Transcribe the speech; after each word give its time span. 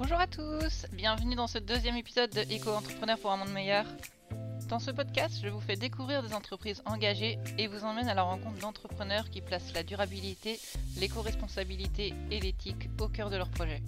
Bonjour 0.00 0.18
à 0.18 0.26
tous, 0.26 0.86
bienvenue 0.94 1.34
dans 1.34 1.46
ce 1.46 1.58
deuxième 1.58 1.98
épisode 1.98 2.30
de 2.30 2.40
Éco-entrepreneur 2.50 3.18
pour 3.18 3.32
un 3.32 3.36
monde 3.36 3.52
meilleur. 3.52 3.84
Dans 4.66 4.78
ce 4.78 4.90
podcast, 4.90 5.38
je 5.42 5.48
vous 5.48 5.60
fais 5.60 5.76
découvrir 5.76 6.22
des 6.22 6.32
entreprises 6.32 6.82
engagées 6.86 7.38
et 7.58 7.66
vous 7.66 7.84
emmène 7.84 8.08
à 8.08 8.14
la 8.14 8.22
rencontre 8.22 8.58
d'entrepreneurs 8.60 9.28
qui 9.28 9.42
placent 9.42 9.74
la 9.74 9.82
durabilité, 9.82 10.58
l'éco-responsabilité 10.96 12.14
et 12.30 12.40
l'éthique 12.40 12.88
au 12.98 13.08
cœur 13.08 13.28
de 13.28 13.36
leur 13.36 13.50
projet. 13.50 13.82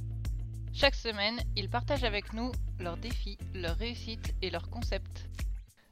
Chaque 0.74 0.96
semaine, 0.96 1.40
ils 1.56 1.70
partagent 1.70 2.04
avec 2.04 2.34
nous 2.34 2.52
leurs 2.78 2.98
défis, 2.98 3.38
leurs 3.54 3.78
réussites 3.78 4.34
et 4.42 4.50
leurs 4.50 4.68
concepts. 4.68 5.30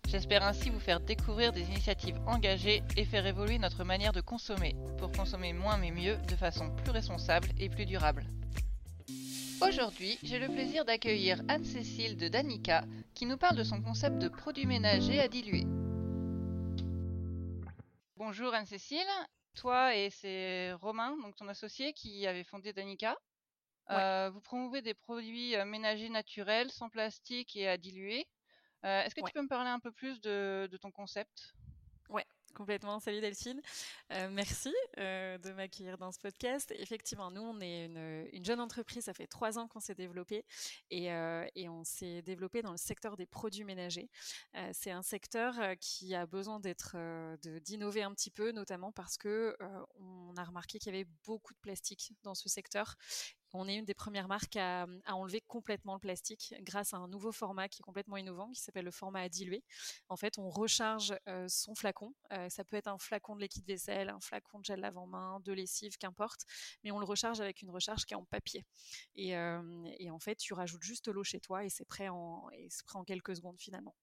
J'espère 0.07 0.45
ainsi 0.45 0.69
vous 0.69 0.81
faire 0.81 1.01
découvrir 1.01 1.51
des 1.55 1.63
initiatives 1.63 2.21
engagées 2.27 2.83
et 2.99 3.07
faire 3.07 3.25
évoluer 3.25 3.59
notre 3.59 3.85
manière 3.85 4.13
de 4.13 4.21
consommer, 4.21 4.77
pour 4.99 5.13
consommer 5.13 5.55
moins 5.55 5.79
mais 5.79 5.93
mieux 5.93 6.19
de 6.29 6.37
façon 6.37 6.69
plus 6.77 6.91
responsable 6.91 7.49
et 7.59 7.71
plus 7.71 7.87
durable. 7.87 8.27
Aujourd'hui, 9.63 10.19
j'ai 10.23 10.39
le 10.39 10.49
plaisir 10.49 10.85
d'accueillir 10.85 11.43
Anne-Cécile 11.49 12.17
de 12.17 12.29
Danica 12.29 12.85
qui 13.15 13.27
nous 13.27 13.37
parle 13.37 13.57
de 13.57 13.63
son 13.63 13.83
concept 13.83 14.19
de 14.19 14.29
produits 14.29 14.67
ménagers 14.67 15.21
à 15.21 15.29
diluer. 15.29 15.65
Bonjour 18.17 18.55
Anne-Cécile, 18.55 19.07
toi 19.55 19.95
et 19.95 20.09
c'est 20.11 20.73
Romain, 20.73 21.17
donc 21.23 21.37
ton 21.37 21.47
associé, 21.49 21.93
qui 21.93 22.27
avait 22.27 22.45
fondé 22.45 22.73
Danica. 22.73 23.17
Euh, 23.91 24.31
vous 24.31 24.41
promouvez 24.41 24.83
des 24.83 24.95
produits 24.95 25.57
euh, 25.57 25.65
ménagers 25.65 26.09
naturels, 26.09 26.71
sans 26.71 26.89
plastique 26.89 27.55
et 27.57 27.69
à 27.69 27.77
diluer. 27.77 28.27
Euh, 28.85 29.03
est-ce 29.03 29.15
que 29.15 29.21
tu 29.21 29.33
peux 29.33 29.43
me 29.43 29.49
parler 29.49 29.71
un 29.71 29.81
peu 29.81 29.93
plus 29.93 30.21
de, 30.21 30.69
de 30.71 30.77
ton 30.79 30.91
concept? 30.91 31.55
Ouais, 32.09 32.25
Complètement. 32.55 33.01
Salut 33.01 33.21
Delphine. 33.21 33.63
Euh, 34.13 34.29
merci 34.31 34.75
euh, 34.99 35.39
de 35.39 35.53
m'accueillir 35.53 35.97
dans 35.99 36.13
ce 36.13 36.19
podcast. 36.19 36.75
Effectivement, 36.77 37.31
nous, 37.31 37.43
on 37.43 37.61
est 37.61 37.87
une, 37.87 38.29
une 38.33 38.45
jeune 38.45 38.61
entreprise. 38.61 39.05
Ça 39.05 39.15
fait 39.15 39.27
trois 39.27 39.59
ans 39.59 39.69
qu'on 39.69 39.81
s'est 39.81 39.95
développé 39.95 40.45
et, 40.91 41.13
euh, 41.13 41.47
on 41.69 41.85
s'est 41.85 42.23
développé 42.23 42.63
dans 42.63 42.73
le 42.73 42.77
secteur 42.77 43.17
des 43.17 43.27
produits 43.27 43.65
ménagers. 43.65 44.11
C'est 44.73 44.91
un 44.91 45.03
secteur 45.03 45.55
qui 45.81 46.15
a 46.15 46.27
besoin 46.27 46.59
d'être, 46.59 46.97
d'innover 47.61 48.03
un 48.03 48.13
petit 48.13 48.31
peu, 48.31 48.51
notamment 48.51 48.93
parce 48.93 49.17
que 49.17 49.57
on 50.01 50.35
a 50.37 50.45
remarqué 50.45 50.79
qu'il 50.79 50.93
y 50.93 50.97
avait 50.97 51.09
beaucoup 51.25 51.55
de 51.55 51.59
plastique 51.61 52.13
dans 52.23 52.35
ce 52.35 52.49
secteur 52.49 52.97
on 53.53 53.69
est 53.69 53.77
une 53.77 53.85
des 53.85 53.95
premières 53.95 54.29
marques 54.29 54.57
à, 54.57 54.87
enlever 55.09 55.41
complètement 55.41 55.95
le 55.95 56.01
plastique 56.01 56.55
grâce 56.61 56.95
à 56.95 56.99
un 56.99 57.09
nouveau 57.09 57.33
format 57.33 57.69
qui 57.69 57.83
est 57.83 57.85
complètement 57.85 58.17
innovant, 58.17 58.51
qui 58.51 58.61
s'appelle 58.61 58.85
le 58.85 58.91
format 58.91 59.21
à 59.21 59.29
diluer. 59.29 59.63
En 60.09 60.17
fait, 60.17 60.39
on 60.39 60.49
recharge 60.49 61.15
euh, 61.29 61.47
son 61.49 61.75
flacon. 61.75 62.15
Euh, 62.33 62.49
ça 62.49 62.65
peut 62.65 62.77
être 62.77 62.89
un 62.89 62.99
flacon 62.99 63.37
de 63.37 63.41
liquide 63.41 63.67
vaisselle, 63.67 64.09
un 64.09 64.21
flacon 64.21 64.61
de 64.61 64.65
gel 64.65 64.81
lave-en-main, 64.81 65.41
de 65.41 65.53
lessive, 65.53 65.97
qu'importe, 65.99 66.43
mais 66.85 66.91
on 66.91 66.99
le 66.99 67.05
recharge 67.05 67.41
avec 67.41 67.63
une 67.63 67.71
recharge 67.71 68.05
qui 68.05 68.15
est 68.15 68.17
en 68.17 68.25
papier. 68.25 68.65
Et, 69.15 69.37
euh, 69.37 69.61
en 70.11 70.19
fait, 70.19 70.37
tu 70.37 70.55
rajoutes 70.55 70.83
juste 70.83 71.09
l'eau 71.09 71.25
chez 71.25 71.41
toi 71.41 71.65
et 71.65 71.69
c'est 71.69 71.85
prêt 71.85 72.09
en 72.09 72.51
quelques 73.07 73.37
secondes 73.37 73.59
finalement. 73.59 73.95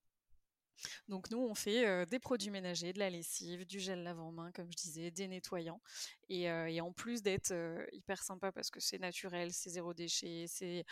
Donc 1.08 1.30
nous, 1.32 1.40
on 1.40 1.56
fait 1.56 2.06
des 2.08 2.20
produits 2.20 2.50
ménagers, 2.50 2.94
de 2.94 3.00
la 3.00 3.10
lessive, 3.10 3.66
du 3.66 3.80
gel 3.80 4.04
lave-en-main, 4.04 4.52
comme 4.52 4.72
je 4.72 4.78
disais, 4.78 5.12
des 5.12 5.28
nettoyants. 5.28 5.82
Et, 6.30 6.50
en 6.82 6.92
plus 6.94 7.22
d'être 7.22 7.54
hyper 7.92 8.22
sympa 8.22 8.52
parce 8.52 8.70
que 8.70 8.80
c'est 8.80 9.00
naturel, 9.00 9.52
c'est 9.52 9.70
zéro 9.70 9.94
déchet, 9.94 10.46
c'est 10.48 10.86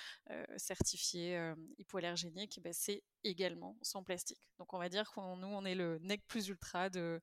certifié 0.58 1.54
hypoallergénique, 1.78 2.60
ben 2.62 2.74
c'est 2.74 3.04
également 3.24 3.78
sans 3.82 4.04
plastique. 4.04 4.42
Donc 4.60 4.74
on 4.74 4.80
va 4.80 4.90
dire 4.90 5.10
que 5.12 5.20
nous, 5.20 5.48
on 5.48 5.66
est 5.66 5.76
le 5.76 6.00
nec 6.00 6.22
plus 6.28 6.48
ultra 6.48 6.90
de, 6.90 7.22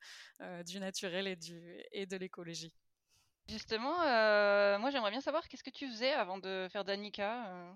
du 0.67 0.81
naturel 0.81 1.27
et, 1.27 1.39
et 1.93 2.07
de 2.07 2.17
l'écologie. 2.17 2.73
Justement, 3.49 3.97
moi 4.79 4.91
j'aimerais 4.91 5.11
bien 5.11 5.21
savoir 5.21 5.49
qu'est-ce 5.49 5.65
que 5.65 5.71
tu 5.71 5.89
faisais 5.91 6.13
avant 6.13 6.39
de 6.39 6.69
faire 6.71 6.85
Danica 6.85 7.75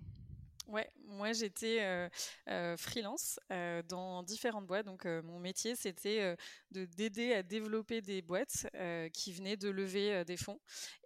Ouais, 0.66 0.90
moi 1.04 1.32
j'étais 1.32 1.78
euh, 1.80 2.08
euh, 2.48 2.76
freelance 2.76 3.38
euh, 3.52 3.82
dans 3.84 4.24
différentes 4.24 4.66
boîtes. 4.66 4.86
Donc 4.86 5.04
mon 5.04 5.38
métier 5.38 5.76
c'était 5.76 6.36
de 6.72 6.84
d'aider 6.86 7.34
à 7.34 7.42
développer 7.44 8.02
des 8.02 8.20
boîtes 8.20 8.66
qui 9.12 9.32
venaient 9.32 9.56
de 9.56 9.68
lever 9.68 10.24
des 10.24 10.36
fonds. 10.36 10.60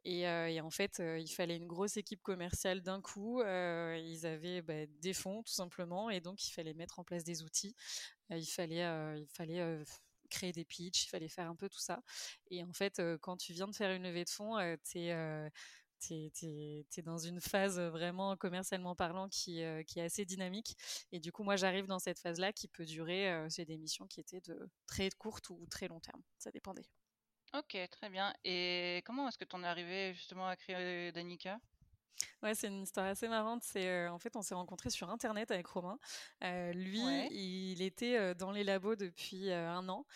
Et, 0.04 0.26
en 0.60 0.70
fait, 0.70 1.02
il 1.18 1.28
fallait 1.28 1.56
une 1.56 1.66
grosse 1.66 1.96
équipe 1.98 2.22
commerciale 2.22 2.80
d'un 2.80 3.02
coup. 3.02 3.42
ils 3.42 4.26
avaient 4.26 4.62
bah, 4.62 4.86
des 5.00 5.12
fonds 5.12 5.42
tout 5.42 5.52
simplement, 5.52 6.08
et 6.10 6.20
donc 6.20 6.46
il 6.46 6.52
fallait 6.52 6.74
mettre 6.74 6.98
en 6.98 7.04
place 7.04 7.24
des 7.24 7.42
outils. 7.42 7.74
il 8.30 8.46
fallait, 8.46 8.84
il 9.18 9.26
fallait 9.28 9.84
créer 10.30 10.52
des 10.52 10.64
pitchs, 10.64 11.04
il 11.06 11.08
fallait 11.08 11.28
faire 11.28 11.50
un 11.50 11.56
peu 11.56 11.68
tout 11.68 11.80
ça. 11.80 12.02
Et 12.50 12.64
en 12.64 12.72
fait, 12.72 13.02
quand 13.20 13.36
tu 13.36 13.52
viens 13.52 13.68
de 13.68 13.74
faire 13.74 13.90
une 13.90 14.04
levée 14.04 14.24
de 14.24 14.30
fonds, 14.30 14.56
tu 14.90 15.00
es 15.00 15.50
tu 16.00 16.14
es, 16.42 17.02
dans 17.02 17.18
une 17.18 17.40
phase 17.40 17.78
vraiment 17.78 18.36
commercialement 18.36 18.94
parlant 18.94 19.28
qui, 19.28 19.60
est 19.60 20.00
assez 20.00 20.24
dynamique. 20.24 20.76
Et 21.12 21.20
du 21.20 21.32
coup, 21.32 21.42
moi, 21.42 21.56
j'arrive 21.56 21.86
dans 21.86 21.98
cette 21.98 22.18
phase-là 22.18 22.52
qui 22.52 22.68
peut 22.68 22.84
durer, 22.84 23.46
c'est 23.48 23.64
des 23.64 23.78
missions 23.78 24.06
qui 24.06 24.20
étaient 24.20 24.40
de 24.40 24.68
très 24.86 25.10
courtes 25.10 25.50
ou 25.50 25.66
très 25.70 25.88
long 25.88 26.00
terme. 26.00 26.22
Ça 26.38 26.50
dépendait. 26.50 26.86
Ok, 27.52 27.76
très 27.90 28.08
bien. 28.08 28.32
Et 28.44 29.02
comment 29.04 29.28
est-ce 29.28 29.38
que 29.38 29.44
tu 29.44 29.56
en 29.56 29.64
es 29.64 29.66
arrivé 29.66 30.14
justement 30.14 30.46
à 30.46 30.56
créer 30.56 31.10
Danica? 31.12 31.58
Ouais, 32.42 32.54
c'est 32.54 32.68
une 32.68 32.82
histoire 32.82 33.06
assez 33.06 33.28
marrante. 33.28 33.62
C'est 33.62 33.86
euh, 33.86 34.10
en 34.10 34.18
fait, 34.18 34.34
on 34.34 34.40
s'est 34.40 34.54
rencontrés 34.54 34.88
sur 34.88 35.10
Internet 35.10 35.50
avec 35.50 35.66
Romain. 35.66 35.98
Euh, 36.42 36.72
lui, 36.72 37.04
ouais. 37.04 37.28
il 37.30 37.82
était 37.82 38.16
euh, 38.16 38.32
dans 38.32 38.50
les 38.50 38.64
labos 38.64 38.96
depuis 38.96 39.52
un 39.52 39.86
an. 39.90 40.06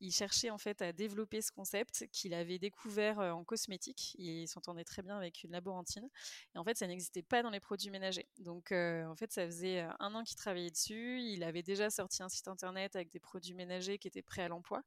Il 0.00 0.10
cherchait 0.12 0.50
en 0.50 0.58
fait 0.58 0.80
à 0.82 0.92
développer 0.92 1.42
ce 1.42 1.52
concept 1.52 2.06
qu'il 2.10 2.32
avait 2.34 2.58
découvert 2.58 3.18
en 3.18 3.44
cosmétique. 3.44 4.14
Il 4.18 4.48
s'entendait 4.48 4.84
très 4.84 5.02
bien 5.02 5.16
avec 5.16 5.44
une 5.44 5.52
laborantine. 5.52 6.08
Et 6.54 6.58
en 6.58 6.64
fait, 6.64 6.76
ça 6.76 6.86
n'existait 6.86 7.22
pas 7.22 7.42
dans 7.42 7.50
les 7.50 7.60
produits 7.60 7.90
ménagers. 7.90 8.28
Donc, 8.38 8.72
en 8.72 9.14
fait, 9.16 9.32
ça 9.32 9.46
faisait 9.46 9.86
un 10.00 10.14
an 10.14 10.24
qu'il 10.24 10.36
travaillait 10.36 10.70
dessus. 10.70 11.20
Il 11.22 11.42
avait 11.42 11.62
déjà 11.62 11.88
sorti 11.90 12.22
un 12.22 12.28
site 12.28 12.48
internet 12.48 12.96
avec 12.96 13.10
des 13.12 13.20
produits 13.20 13.54
ménagers 13.54 13.98
qui 13.98 14.08
étaient 14.08 14.20
prêts 14.20 14.42
à 14.42 14.48
l'emploi. 14.48 14.82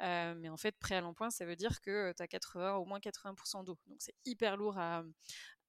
mais 0.00 0.48
en 0.48 0.56
fait, 0.56 0.78
prêt 0.78 0.94
à 0.94 1.00
l'emploi, 1.00 1.30
ça 1.30 1.44
veut 1.44 1.56
dire 1.56 1.80
que 1.82 2.14
tu 2.16 2.22
as 2.22 2.28
80, 2.28 2.76
au 2.76 2.86
moins 2.86 3.00
80% 3.00 3.64
d'eau. 3.64 3.76
Donc, 3.88 3.98
c'est 4.00 4.14
hyper 4.24 4.56
lourd 4.56 4.78
à, 4.78 5.02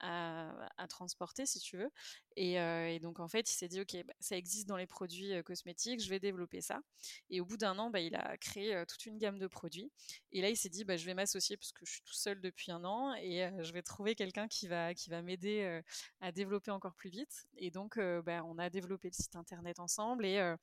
à, 0.03 0.51
à, 0.77 0.87
transporter, 0.87 1.45
si 1.45 1.59
tu 1.59 1.77
veux. 1.77 1.89
Et, 2.35 2.59
euh, 2.59 2.89
et 2.89 2.99
donc, 2.99 3.19
en 3.19 3.27
fait, 3.27 3.49
il 3.49 3.53
s'est 3.53 3.67
dit, 3.67 3.81
OK, 3.81 3.95
bah, 4.05 4.13
ça 4.19 4.37
existe 4.37 4.67
dans 4.67 4.77
les 4.77 4.87
produits 4.87 5.31
cosmétiques, 5.43 6.01
je 6.01 6.09
vais 6.09 6.19
développer 6.19 6.61
ça. 6.61 6.81
Et 7.29 7.41
au 7.41 7.45
bout 7.45 7.57
d'un 7.57 7.77
an, 7.79 7.89
bah, 7.89 7.99
il 7.99 8.15
a 8.15 8.37
créé 8.37 8.83
toute 8.87 9.05
une 9.05 9.17
gamme 9.17 9.39
de 9.39 9.47
produits. 9.47 9.91
Et 10.31 10.41
là, 10.41 10.49
il 10.49 10.57
s'est 10.57 10.69
dit, 10.69 10.83
bah, 10.83 10.97
je 10.97 11.05
vais 11.05 11.13
m'associer 11.13 11.57
parce 11.57 11.71
que 11.71 11.85
je 11.85 11.93
suis 11.93 12.01
tout 12.03 12.13
seul 12.13 12.41
depuis 12.41 12.71
un 12.71 12.83
an 12.83 13.13
et 13.15 13.49
je 13.61 13.71
vais 13.73 13.81
trouver 13.81 14.15
quelqu'un 14.15 14.47
qui 14.47 14.67
va, 14.67 14.93
qui 14.93 15.09
va 15.09 15.21
m'aider 15.21 15.81
à 16.21 16.31
développer 16.31 16.71
encore 16.71 16.95
plus 16.95 17.09
vite. 17.09 17.47
Et 17.57 17.71
donc, 17.71 17.99
bah, 18.25 18.43
on 18.45 18.57
a 18.57 18.69
développé 18.69 19.09
le 19.09 19.13
site 19.13 19.35
internet 19.35 19.79
ensemble 19.79 20.25
et, 20.25 20.55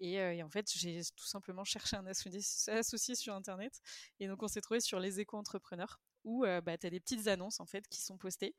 et, 0.00 0.14
et, 0.14 0.42
en 0.42 0.50
fait, 0.50 0.70
j'ai 0.74 1.00
tout 1.16 1.26
simplement 1.26 1.64
cherché 1.64 1.96
un 1.96 2.06
associé, 2.06 2.40
associé 2.72 3.14
sur 3.14 3.34
Internet. 3.34 3.80
Et 4.20 4.26
donc, 4.26 4.42
on 4.42 4.48
s'est 4.48 4.60
trouvé 4.60 4.80
sur 4.80 4.98
les 4.98 5.20
éco-entrepreneurs 5.20 6.00
où 6.24 6.44
euh, 6.44 6.60
bah, 6.60 6.76
tu 6.78 6.86
as 6.86 6.90
des 6.90 7.00
petites 7.00 7.26
annonces 7.28 7.60
en 7.60 7.66
fait 7.66 7.86
qui 7.88 8.00
sont 8.00 8.16
postées 8.16 8.54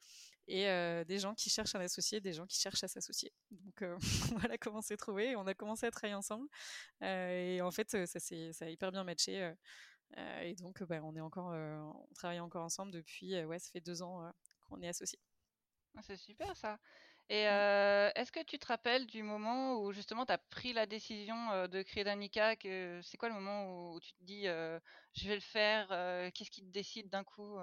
et 0.47 0.67
euh, 0.67 1.03
des 1.03 1.19
gens 1.19 1.33
qui 1.33 1.49
cherchent 1.49 1.75
un 1.75 1.79
associé, 1.79 2.19
des 2.19 2.33
gens 2.33 2.45
qui 2.45 2.59
cherchent 2.59 2.83
à 2.83 2.87
s'associer. 2.87 3.31
Donc 3.51 3.81
euh, 3.81 3.97
voilà 4.37 4.57
comment 4.57 4.81
c'est 4.81 4.97
trouvé. 4.97 5.35
On 5.35 5.47
a 5.47 5.53
commencé 5.53 5.85
à 5.85 5.91
travailler 5.91 6.15
ensemble 6.15 6.47
et 7.01 7.61
en 7.61 7.71
fait 7.71 8.05
ça, 8.05 8.19
ça 8.19 8.65
a 8.65 8.69
hyper 8.69 8.91
bien 8.91 9.03
matché. 9.03 9.53
et 10.41 10.55
donc 10.55 10.83
bah, 10.83 11.01
on 11.03 11.15
est 11.15 11.21
encore, 11.21 11.51
on 11.51 12.13
travaille 12.13 12.39
encore 12.39 12.65
ensemble 12.65 12.91
depuis 12.91 13.43
ouais 13.43 13.59
ça 13.59 13.69
fait 13.71 13.81
deux 13.81 14.01
ans 14.01 14.31
qu'on 14.67 14.81
est 14.81 14.87
associés. 14.87 15.19
Ah, 15.95 16.01
c'est 16.01 16.17
super 16.17 16.55
ça. 16.57 16.79
Et 17.29 17.47
euh, 17.47 18.11
est-ce 18.15 18.31
que 18.31 18.43
tu 18.43 18.59
te 18.59 18.67
rappelles 18.67 19.07
du 19.07 19.23
moment 19.23 19.81
où 19.81 19.91
justement 19.91 20.25
tu 20.25 20.31
as 20.33 20.37
pris 20.37 20.73
la 20.73 20.85
décision 20.85 21.67
de 21.67 21.81
créer 21.81 22.03
Danica 22.03 22.55
que 22.55 22.99
C'est 23.03 23.17
quoi 23.17 23.29
le 23.29 23.35
moment 23.35 23.93
où 23.93 23.99
tu 23.99 24.13
te 24.13 24.23
dis 24.23 24.47
euh, 24.47 24.79
je 25.13 25.27
vais 25.27 25.35
le 25.35 25.41
faire 25.41 25.87
Qu'est-ce 26.33 26.51
qui 26.51 26.61
te 26.61 26.71
décide 26.71 27.09
d'un 27.09 27.23
coup 27.23 27.57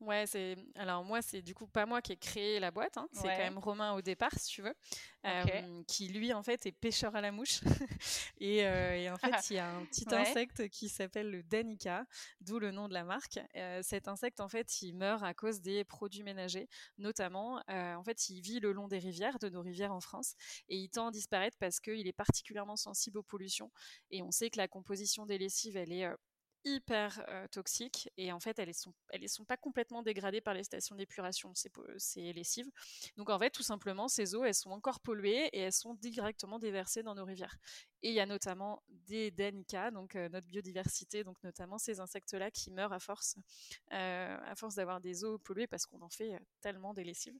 Ouais, 0.00 0.26
c'est 0.26 0.56
alors 0.74 1.04
moi 1.04 1.22
c'est 1.22 1.40
du 1.40 1.54
coup 1.54 1.66
pas 1.66 1.86
moi 1.86 2.02
qui 2.02 2.12
ai 2.12 2.16
créé 2.16 2.60
la 2.60 2.70
boîte, 2.70 2.98
hein. 2.98 3.08
c'est 3.12 3.28
ouais. 3.28 3.36
quand 3.36 3.44
même 3.44 3.58
Romain 3.58 3.94
au 3.94 4.02
départ 4.02 4.32
si 4.36 4.48
tu 4.48 4.60
veux, 4.60 4.74
okay. 5.24 5.64
euh, 5.64 5.82
qui 5.88 6.08
lui 6.08 6.34
en 6.34 6.42
fait 6.42 6.66
est 6.66 6.72
pêcheur 6.72 7.16
à 7.16 7.22
la 7.22 7.32
mouche 7.32 7.60
et, 8.38 8.66
euh, 8.66 8.94
et, 8.94 9.08
en 9.08 9.16
fait 9.16 9.48
il 9.48 9.56
y 9.56 9.58
a 9.58 9.74
un 9.74 9.84
petit 9.86 10.04
ouais. 10.10 10.16
insecte 10.16 10.68
qui 10.68 10.90
s'appelle 10.90 11.30
le 11.30 11.42
danica, 11.42 12.04
d'où 12.42 12.58
le 12.58 12.72
nom 12.72 12.88
de 12.88 12.94
la 12.94 13.04
marque. 13.04 13.40
Euh, 13.56 13.80
cet 13.82 14.06
insecte 14.06 14.40
en 14.40 14.48
fait 14.48 14.82
il 14.82 14.92
meurt 14.92 15.22
à 15.22 15.32
cause 15.32 15.62
des 15.62 15.82
produits 15.84 16.22
ménagers, 16.22 16.68
notamment 16.98 17.62
en 17.68 18.04
fait 18.04 18.28
il 18.28 18.42
vit 18.42 18.60
le 18.60 18.72
long 18.72 18.88
des 18.88 18.98
rivières, 18.98 19.38
de 19.38 19.48
nos 19.48 19.62
rivières 19.62 19.94
en 19.94 20.00
France 20.00 20.34
et 20.68 20.76
il 20.76 20.90
tend 20.90 21.08
à 21.08 21.10
disparaître 21.10 21.56
parce 21.58 21.80
qu'il 21.80 22.06
est 22.06 22.12
particulièrement 22.12 22.76
sensible 22.76 23.16
aux 23.16 23.22
pollutions 23.22 23.70
et 24.10 24.20
on 24.20 24.30
sait 24.30 24.50
que 24.50 24.58
la 24.58 24.68
composition 24.68 25.24
des 25.24 25.38
lessives 25.38 25.78
elle 25.78 25.92
est 25.92 26.06
hyper 26.66 27.24
toxiques 27.52 28.10
et 28.16 28.32
en 28.32 28.40
fait 28.40 28.58
elles 28.58 28.72
elles 29.10 29.28
sont 29.28 29.44
pas 29.44 29.56
complètement 29.56 30.02
dégradées 30.02 30.40
par 30.40 30.52
les 30.52 30.64
stations 30.64 30.96
d'épuration 30.96 31.52
c'est 31.54 32.32
lessives 32.32 32.68
donc 33.16 33.30
en 33.30 33.38
fait 33.38 33.50
tout 33.50 33.62
simplement 33.62 34.08
ces 34.08 34.34
eaux 34.34 34.44
elles 34.44 34.54
sont 34.54 34.70
encore 34.70 35.00
polluées 35.00 35.46
et 35.52 35.60
elles 35.60 35.72
sont 35.72 35.94
directement 35.94 36.58
déversées 36.58 37.02
dans 37.02 37.14
nos 37.14 37.24
rivières. 37.24 37.56
Et 38.02 38.10
il 38.10 38.14
y 38.14 38.20
a 38.20 38.26
notamment 38.26 38.82
des 38.88 39.30
danica 39.30 39.90
donc 39.90 40.14
notre 40.14 40.46
biodiversité 40.46 41.24
donc 41.24 41.42
notamment 41.42 41.78
ces 41.78 42.00
insectes 42.00 42.34
là 42.34 42.50
qui 42.50 42.70
meurent 42.70 42.92
à 42.92 43.00
force 43.00 43.36
à 43.90 44.54
force 44.56 44.74
d'avoir 44.74 45.00
des 45.00 45.24
eaux 45.24 45.38
polluées 45.38 45.66
parce 45.66 45.86
qu'on 45.86 46.02
en 46.02 46.10
fait 46.10 46.38
tellement 46.60 46.94
des 46.94 47.04
lessives. 47.04 47.38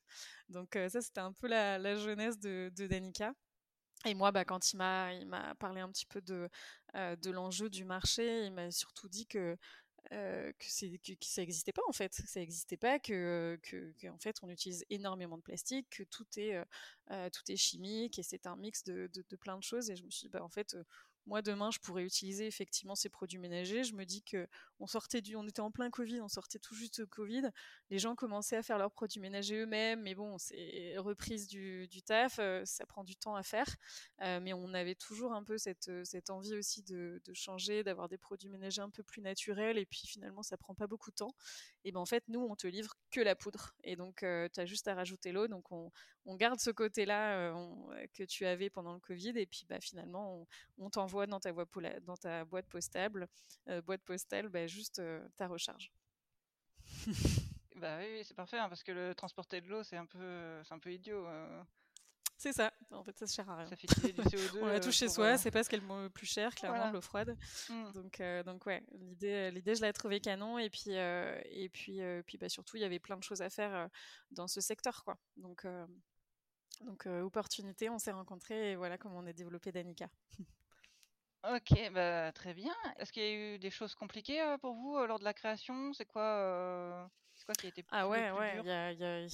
Donc 0.48 0.78
ça 0.88 1.00
c'était 1.00 1.20
un 1.20 1.32
peu 1.32 1.48
la, 1.48 1.96
jeunesse 1.96 2.38
de, 2.38 2.70
de 2.74 2.86
et 4.04 4.14
moi, 4.14 4.30
bah, 4.30 4.44
quand 4.44 4.72
il 4.72 4.76
m'a, 4.76 5.54
parlé 5.58 5.80
un 5.80 5.88
petit 5.88 6.06
peu 6.06 6.20
de, 6.20 6.48
euh, 6.94 7.16
de 7.16 7.30
l'enjeu 7.30 7.70
du 7.70 7.84
marché, 7.84 8.44
il 8.44 8.52
m'a 8.52 8.70
surtout 8.70 9.08
dit 9.08 9.26
que, 9.26 9.56
euh, 10.12 10.52
que, 10.58 10.66
ça 10.68 11.40
n'existait 11.42 11.72
pas 11.72 11.82
en 11.88 11.92
fait. 11.92 12.14
Ça 12.14 12.40
n'existait 12.40 12.76
pas, 12.76 12.98
que, 12.98 13.58
que, 13.62 14.08
en 14.08 14.18
fait 14.18 14.36
on 14.42 14.48
utilise 14.48 14.84
énormément 14.90 15.36
de 15.36 15.42
plastique, 15.42 15.88
que 15.90 16.02
tout 16.04 16.26
est, 16.36 16.62
euh, 17.10 17.30
tout 17.30 17.50
est 17.50 17.56
chimique 17.56 18.18
et 18.18 18.22
c'est 18.22 18.46
un 18.46 18.56
mix 18.56 18.84
de, 18.84 19.10
de, 19.12 19.24
de, 19.28 19.36
plein 19.36 19.56
de 19.56 19.64
choses. 19.64 19.90
Et 19.90 19.96
je 19.96 20.04
me 20.04 20.10
suis 20.10 20.22
dit, 20.22 20.28
bah, 20.28 20.44
en 20.44 20.48
fait, 20.48 20.76
moi 21.26 21.42
demain 21.42 21.70
je 21.70 21.78
pourrais 21.78 22.04
utiliser 22.04 22.46
effectivement 22.46 22.94
ces 22.94 23.08
produits 23.08 23.38
ménagers. 23.38 23.84
Je 23.84 23.94
me 23.94 24.04
dis 24.04 24.22
que 24.22 24.46
on 24.78 24.86
sortait 24.86 25.20
du, 25.20 25.36
on 25.36 25.46
était 25.46 25.60
en 25.60 25.70
plein 25.70 25.90
Covid, 25.90 26.20
on 26.20 26.28
sortait 26.28 26.58
tout 26.58 26.74
juste 26.74 27.00
de 27.00 27.04
Covid. 27.04 27.42
Les 27.90 27.98
gens 27.98 28.14
commençaient 28.14 28.56
à 28.56 28.62
faire 28.62 28.78
leurs 28.78 28.90
produits 28.90 29.20
ménagers 29.20 29.56
eux-mêmes, 29.56 30.02
mais 30.02 30.14
bon, 30.14 30.38
c'est 30.38 30.96
reprise 30.98 31.46
du, 31.46 31.88
taf, 32.04 32.38
euh, 32.38 32.64
ça 32.64 32.86
prend 32.86 33.04
du 33.04 33.16
temps 33.16 33.34
à 33.34 33.42
faire. 33.42 33.66
Euh, 34.22 34.40
mais 34.40 34.52
on 34.52 34.72
avait 34.74 34.94
toujours 34.94 35.32
un 35.32 35.42
peu 35.42 35.58
cette, 35.58 35.90
cette 36.04 36.30
envie 36.30 36.54
aussi 36.54 36.82
de, 36.82 37.20
de 37.24 37.34
changer, 37.34 37.82
d'avoir 37.84 38.08
des 38.08 38.18
produits 38.18 38.48
ménagers 38.48 38.82
un 38.82 38.90
peu 38.90 39.02
plus 39.02 39.22
naturels. 39.22 39.78
Et 39.78 39.86
puis 39.86 40.06
finalement, 40.06 40.42
ça 40.42 40.56
prend 40.56 40.74
pas 40.74 40.86
beaucoup 40.86 41.10
de 41.10 41.16
temps. 41.16 41.34
Et 41.84 41.92
ben 41.92 42.00
en 42.00 42.06
fait, 42.06 42.24
nous, 42.28 42.40
on 42.40 42.56
te 42.56 42.66
livre 42.66 42.94
que 43.10 43.20
la 43.20 43.36
poudre. 43.36 43.74
Et 43.84 43.96
donc, 43.96 44.22
euh, 44.22 44.48
tu 44.52 44.60
as 44.60 44.66
juste 44.66 44.88
à 44.88 44.94
rajouter 44.94 45.32
l'eau. 45.32 45.48
Donc, 45.48 45.70
on, 45.72 45.90
on 46.26 46.34
garde 46.34 46.58
ce 46.60 46.70
côté-là 46.70 47.52
que 48.12 48.24
tu 48.24 48.44
avais 48.46 48.68
pendant 48.68 48.92
le 48.92 49.00
Covid. 49.00 49.38
Et 49.38 49.46
puis, 49.46 49.64
bah, 49.68 49.80
finalement, 49.80 50.46
on, 50.78 50.86
on 50.86 50.90
t'envoie 50.90 51.26
dans 51.26 51.40
ta, 51.40 51.52
dans 51.52 52.16
ta 52.16 52.44
boîte 52.44 52.66
postale, 52.66 53.28
euh, 53.68 53.80
boîte 53.82 54.02
postale 54.02 54.48
bah, 54.48 54.66
juste 54.66 54.98
euh, 54.98 55.26
ta 55.36 55.46
recharge. 55.46 55.92
bah 57.76 57.98
oui, 57.98 58.22
c'est 58.24 58.34
parfait, 58.34 58.58
hein, 58.58 58.68
parce 58.68 58.82
que 58.82 58.92
le 58.92 59.14
transporter 59.14 59.60
de 59.60 59.68
l'eau, 59.68 59.82
c'est 59.82 59.96
un 59.96 60.06
peu, 60.06 60.62
c'est 60.64 60.74
un 60.74 60.78
peu 60.78 60.92
idiot. 60.92 61.26
Euh. 61.26 61.62
C'est 62.38 62.52
ça. 62.52 62.70
En 62.90 63.02
fait, 63.02 63.16
ça 63.16 63.26
sert 63.26 63.48
à 63.48 63.56
rien. 63.56 63.66
Ça 63.66 63.76
fait 63.76 63.86
du 63.86 64.20
CO2. 64.20 64.58
on 64.62 64.66
la 64.66 64.78
touche 64.78 64.96
chez 64.96 65.08
soi, 65.08 65.38
c'est 65.38 65.50
pas 65.50 65.64
ce 65.64 65.70
qu'elle 65.70 65.82
est 65.82 66.02
le 66.02 66.10
plus 66.10 66.26
cher, 66.26 66.54
clairement, 66.54 66.90
l'eau 66.90 67.00
froide. 67.00 67.34
Mmh. 67.70 67.92
Donc, 67.92 68.22
donc 68.44 68.66
ouais, 68.66 68.82
l'idée, 68.92 69.50
l'idée, 69.50 69.74
je 69.74 69.80
l'ai 69.80 69.92
trouvée 69.94 70.20
canon. 70.20 70.58
Et 70.58 70.68
puis, 70.68 70.90
et 70.90 71.70
puis, 71.72 72.00
puis 72.26 72.36
bah, 72.36 72.50
surtout, 72.50 72.76
il 72.76 72.80
y 72.80 72.84
avait 72.84 72.98
plein 72.98 73.16
de 73.16 73.22
choses 73.22 73.40
à 73.40 73.48
faire 73.48 73.88
dans 74.32 74.48
ce 74.48 74.60
secteur, 74.60 75.02
quoi. 75.02 75.16
Donc, 75.38 75.64
donc 76.82 77.06
opportunité, 77.06 77.90
on 77.90 77.98
s'est 77.98 78.12
rencontrés 78.12 78.72
et 78.72 78.76
voilà 78.76 78.98
comment 78.98 79.18
on 79.18 79.26
a 79.26 79.32
développé 79.32 79.72
Danica. 79.72 80.08
Ok, 81.44 81.90
bah, 81.92 82.32
très 82.32 82.54
bien. 82.54 82.74
Est-ce 82.98 83.12
qu'il 83.12 83.22
y 83.22 83.26
a 83.26 83.54
eu 83.54 83.58
des 83.58 83.70
choses 83.70 83.94
compliquées 83.94 84.40
euh, 84.42 84.58
pour 84.58 84.74
vous 84.74 84.96
euh, 84.96 85.06
lors 85.06 85.18
de 85.20 85.24
la 85.24 85.32
création? 85.34 85.92
C'est 85.92 86.04
quoi, 86.04 86.22
euh, 86.22 87.06
quoi 87.46 87.54
qui 87.54 87.66
a 87.66 87.68
été 87.70 87.84
Ah 87.90 88.08
ouais, 88.08 88.30
ouais, 88.32 88.60
il 88.60 88.66
y 88.66 88.70
a, 88.70 88.92
y 88.92 89.04
a, 89.04 89.20
il 89.22 89.30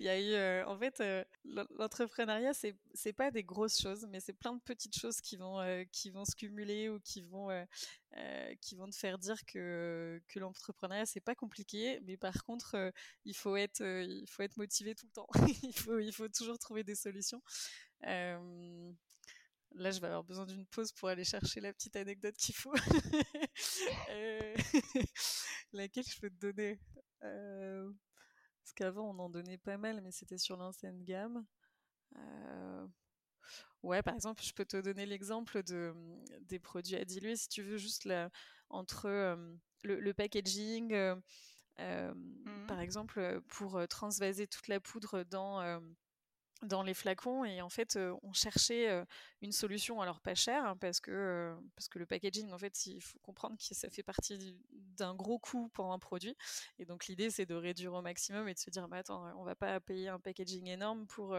y 0.00 0.08
a 0.08 0.20
eu, 0.20 0.64
en 0.66 0.78
fait, 0.78 1.02
l'entrepreneuriat, 1.78 2.52
c'est, 2.52 2.76
c'est 2.92 3.12
pas 3.12 3.30
des 3.30 3.42
grosses 3.42 3.80
choses, 3.80 4.06
mais 4.10 4.20
c'est 4.20 4.32
plein 4.32 4.54
de 4.54 4.60
petites 4.60 4.98
choses 4.98 5.20
qui 5.20 5.36
vont, 5.36 5.60
qui 5.92 6.10
vont 6.10 6.24
se 6.24 6.36
cumuler 6.36 6.88
ou 6.88 7.00
qui 7.00 7.22
vont, 7.22 7.48
qui 8.60 8.76
vont 8.76 8.88
te 8.90 8.96
faire 8.96 9.18
dire 9.18 9.44
que, 9.46 10.20
que 10.28 10.38
l'entrepreneuriat, 10.38 11.06
c'est 11.06 11.20
pas 11.20 11.34
compliqué, 11.34 12.00
mais 12.04 12.16
par 12.16 12.44
contre, 12.44 12.92
il 13.24 13.34
faut 13.34 13.56
être, 13.56 13.82
il 13.82 14.26
faut 14.28 14.42
être 14.42 14.56
motivé 14.56 14.94
tout 14.94 15.06
le 15.06 15.12
temps. 15.12 15.28
il 15.62 15.72
faut, 15.72 15.98
il 15.98 16.12
faut 16.12 16.28
toujours 16.28 16.58
trouver 16.58 16.84
des 16.84 16.96
solutions. 16.96 17.42
Là, 19.76 19.90
je 19.90 20.00
vais 20.00 20.06
avoir 20.06 20.22
besoin 20.22 20.46
d'une 20.46 20.66
pause 20.66 20.92
pour 20.92 21.08
aller 21.08 21.24
chercher 21.24 21.60
la 21.60 21.72
petite 21.72 21.96
anecdote 21.96 22.36
qu'il 22.36 22.54
faut. 22.54 22.74
euh... 24.10 24.54
Laquelle 25.72 26.04
je 26.04 26.20
peux 26.20 26.30
te 26.30 26.36
donner? 26.36 26.78
Euh... 27.24 27.90
Parce 28.62 28.72
qu'avant, 28.74 29.10
on 29.10 29.18
en 29.18 29.28
donnait 29.28 29.58
pas 29.58 29.76
mal, 29.76 30.00
mais 30.00 30.12
c'était 30.12 30.38
sur 30.38 30.56
l'ancienne 30.56 31.02
gamme. 31.02 31.44
Euh... 32.16 32.86
Ouais, 33.82 34.02
par 34.02 34.14
exemple, 34.14 34.42
je 34.44 34.52
peux 34.52 34.64
te 34.64 34.80
donner 34.80 35.06
l'exemple 35.06 35.62
de, 35.64 35.92
des 36.42 36.60
produits 36.60 36.96
à 36.96 37.04
diluer, 37.04 37.36
si 37.36 37.48
tu 37.48 37.62
veux, 37.62 37.76
juste 37.76 38.08
entre 38.70 39.08
le, 39.82 40.00
le, 40.00 40.14
packaging, 40.14 40.94
mmh. 41.78 42.66
par 42.66 42.80
exemple, 42.80 43.42
pour 43.48 43.86
transvaser 43.88 44.46
toute 44.46 44.68
la 44.68 44.80
poudre 44.80 45.24
dans 45.24 45.60
dans 46.64 46.82
les 46.82 46.94
flacons 46.94 47.44
et 47.44 47.62
en 47.62 47.68
fait 47.68 47.98
on 48.22 48.32
cherchait 48.32 49.04
une 49.40 49.52
solution 49.52 50.00
alors 50.00 50.20
pas 50.20 50.34
chère 50.34 50.64
hein, 50.64 50.76
parce 50.80 51.00
que 51.00 51.54
parce 51.76 51.88
que 51.88 51.98
le 51.98 52.06
packaging 52.06 52.52
en 52.52 52.58
fait 52.58 52.86
il 52.86 53.00
faut 53.00 53.18
comprendre 53.20 53.56
que 53.56 53.74
ça 53.74 53.90
fait 53.90 54.02
partie 54.02 54.56
d'un 54.72 55.14
gros 55.14 55.38
coût 55.38 55.68
pour 55.68 55.92
un 55.92 55.98
produit 55.98 56.36
et 56.78 56.84
donc 56.84 57.06
l'idée 57.06 57.30
c'est 57.30 57.46
de 57.46 57.54
réduire 57.54 57.94
au 57.94 58.02
maximum 58.02 58.48
et 58.48 58.54
de 58.54 58.58
se 58.58 58.70
dire 58.70 58.88
bah 58.88 58.98
attends 58.98 59.24
on 59.38 59.44
va 59.44 59.54
pas 59.54 59.80
payer 59.80 60.08
un 60.08 60.18
packaging 60.18 60.68
énorme 60.68 61.06
pour 61.06 61.36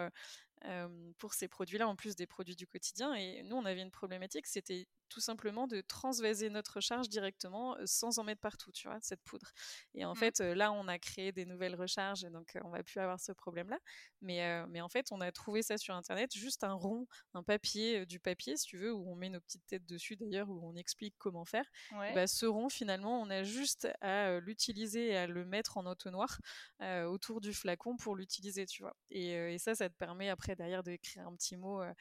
pour 1.18 1.34
ces 1.34 1.48
produits-là 1.48 1.88
en 1.88 1.96
plus 1.96 2.16
des 2.16 2.26
produits 2.26 2.56
du 2.56 2.66
quotidien 2.66 3.14
et 3.14 3.44
nous 3.44 3.56
on 3.56 3.66
avait 3.66 3.82
une 3.82 3.92
problématique 3.92 4.48
c'était 4.48 4.88
tout 5.10 5.20
simplement 5.20 5.68
de 5.68 5.82
transvaser 5.82 6.50
notre 6.50 6.76
recharge 6.76 7.10
directement 7.10 7.78
sans 7.86 8.20
en 8.20 8.24
mettre 8.24 8.42
partout, 8.42 8.72
tu 8.72 8.88
vois, 8.88 8.98
cette 9.02 9.22
poudre. 9.24 9.52
Et 9.94 10.06
en 10.06 10.14
mmh. 10.14 10.18
fait, 10.18 10.40
là, 10.40 10.72
on 10.72 10.88
a 10.88 11.00
créé 11.00 11.32
des 11.32 11.46
nouvelles 11.46 11.76
recharges, 11.76 12.24
et 12.24 12.30
donc 12.30 12.58
on 12.64 12.70
va 12.70 12.84
plus 12.84 13.00
avoir 13.00 13.20
ce 13.20 13.32
problème-là. 13.32 13.80
Mais, 14.22 14.66
mais 14.68 14.82
en 14.82 14.90
fait, 14.90 15.08
on 15.12 15.22
a 15.22 15.32
trouvé 15.32 15.62
ça 15.62 15.78
sur 15.78 15.96
Internet, 15.96 16.34
juste 16.34 16.64
un 16.64 16.74
rond, 16.74 17.08
un 17.34 17.44
papier, 17.44 18.06
du 18.06 18.20
papier, 18.20 18.58
si 18.58 18.66
tu 18.66 18.78
veux, 18.78 18.94
où 18.94 19.10
on 19.10 19.16
met 19.16 19.30
nos 19.30 19.40
petites 19.40 19.66
têtes 19.68 19.86
dessus 19.86 20.16
d'ailleurs, 20.16 20.50
où 20.50 20.60
on 20.68 20.76
explique 20.76 21.16
comment 21.18 21.46
faire. 21.46 21.66
Bah, 21.92 22.28
ce 22.28 22.46
rond, 22.46 22.70
finalement, 22.70 23.22
on 23.22 23.30
a 23.30 23.44
juste 23.44 23.88
à 24.02 24.40
l'utiliser 24.40 25.10
et 25.10 25.18
à 25.18 25.28
le 25.28 25.46
mettre 25.46 25.78
en 25.78 25.86
entonnoir 25.86 26.40
euh, 26.82 27.06
autour 27.06 27.42
du 27.42 27.54
flacon 27.54 27.96
pour 27.98 28.16
l'utiliser, 28.16 28.66
tu 28.66 28.84
vois. 28.84 28.96
Et, 29.10 29.32
et, 29.54 29.58
ça, 29.60 29.76
ça 29.76 29.90
te 29.90 29.96
permet 29.96 30.30
après, 30.30 30.55
derrière, 30.56 30.84
d'écrire 30.84 31.28
un 31.28 31.36
petit 31.36 31.58
mot 31.58 31.82
euh, 31.82 31.94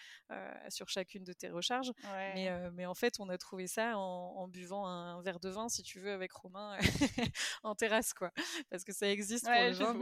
sur 0.69 0.89
chacune 0.89 1.25
de 1.25 1.33
tes 1.33 1.51
recharges. 1.51 1.93
Mais, 2.35 2.71
mais 2.73 2.87
en 2.87 2.95
fait, 2.95 3.21
on 3.21 3.29
a 3.29 3.39
trouvé 3.39 3.67
ça 3.67 3.97
en, 3.99 4.49
buvant 4.49 4.87
un 4.87 5.21
verre 5.23 5.41
de 5.41 5.49
vin, 5.49 5.69
si 5.69 5.83
tu 5.83 6.01
veux, 6.01 6.13
avec 6.13 6.33
Romain 6.33 6.79
en 7.63 7.75
terrasse, 7.75 8.13
quoi. 8.13 8.31
Parce 8.71 8.85
que 8.85 8.93
ça 8.93 9.11
existe 9.11 9.45
pour 9.45 9.55
le 9.55 9.73
vin, 9.73 9.95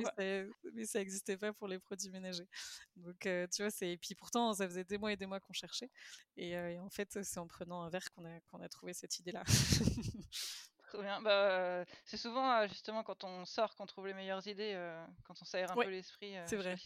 mais 0.74 0.84
ça, 0.84 0.98
n'existait 0.98 1.36
pas 1.36 1.52
pour 1.52 1.68
les 1.68 1.78
produits 1.78 2.10
ménagers. 2.10 2.48
Donc, 2.96 3.26
euh, 3.26 3.46
tu 3.52 3.62
vois, 3.62 3.70
c'est. 3.70 3.90
Et 3.90 3.98
puis 3.98 4.14
pourtant, 4.14 4.52
ça 4.54 4.66
faisait 4.66 4.84
des 4.84 4.98
mois 4.98 5.12
et 5.12 5.16
des 5.16 5.26
mois 5.26 5.40
qu'on 5.40 5.52
cherchait. 5.52 5.90
Et, 6.36 6.56
euh, 6.56 6.80
en 6.80 6.90
fait, 6.90 7.22
c'est 7.22 7.38
en 7.38 7.46
prenant 7.46 7.82
un 7.82 7.90
verre 7.90 8.10
qu'on 8.14 8.24
a, 8.24 8.40
qu'on 8.50 8.60
a 8.60 8.68
trouvé 8.68 8.92
cette 8.94 9.18
idée-là. 9.18 9.42
bien. 11.00 11.20
Bah, 11.22 11.84
c'est 12.04 12.16
souvent 12.16 12.66
justement 12.66 13.02
quand 13.02 13.24
on 13.24 13.44
sort 13.44 13.74
qu'on 13.74 13.86
trouve 13.86 14.06
les 14.06 14.14
meilleures 14.14 14.46
idées, 14.46 14.76
quand 15.24 15.34
on 15.40 15.44
s'aère 15.44 15.70
un 15.72 15.74
peu 15.74 15.88
l'esprit. 15.88 16.34
c'est 16.46 16.56
vrai. 16.56 16.76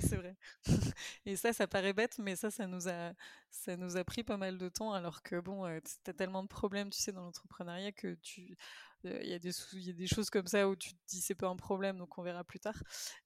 c'est 0.00 0.16
vrai. 0.16 0.36
Et 1.26 1.36
ça, 1.36 1.52
ça 1.52 1.66
paraît 1.66 1.92
bête, 1.92 2.18
mais 2.18 2.36
ça, 2.36 2.50
ça 2.50 2.66
nous 2.66 2.88
a, 2.88 3.12
ça 3.50 3.76
nous 3.76 3.96
a 3.96 4.04
pris 4.04 4.24
pas 4.24 4.36
mal 4.36 4.58
de 4.58 4.68
temps, 4.68 4.92
alors 4.92 5.22
que 5.22 5.38
bon, 5.38 5.80
t'as 6.02 6.12
tellement 6.12 6.42
de 6.42 6.48
problèmes, 6.48 6.90
tu 6.90 6.98
sais, 6.98 7.12
dans 7.12 7.22
l'entrepreneuriat 7.22 7.92
que 7.92 8.14
tu, 8.14 8.56
il 9.04 9.28
y, 9.28 9.34
a 9.34 9.38
des, 9.38 9.52
y 9.74 9.90
a 9.90 9.92
des 9.92 10.06
choses 10.06 10.30
comme 10.30 10.46
ça 10.46 10.68
où 10.68 10.76
tu 10.76 10.92
te 10.92 10.98
dis 11.08 11.20
c'est 11.20 11.34
pas 11.34 11.48
un 11.48 11.56
problème, 11.56 11.98
donc 11.98 12.18
on 12.18 12.22
verra 12.22 12.44
plus 12.44 12.60
tard. 12.60 12.82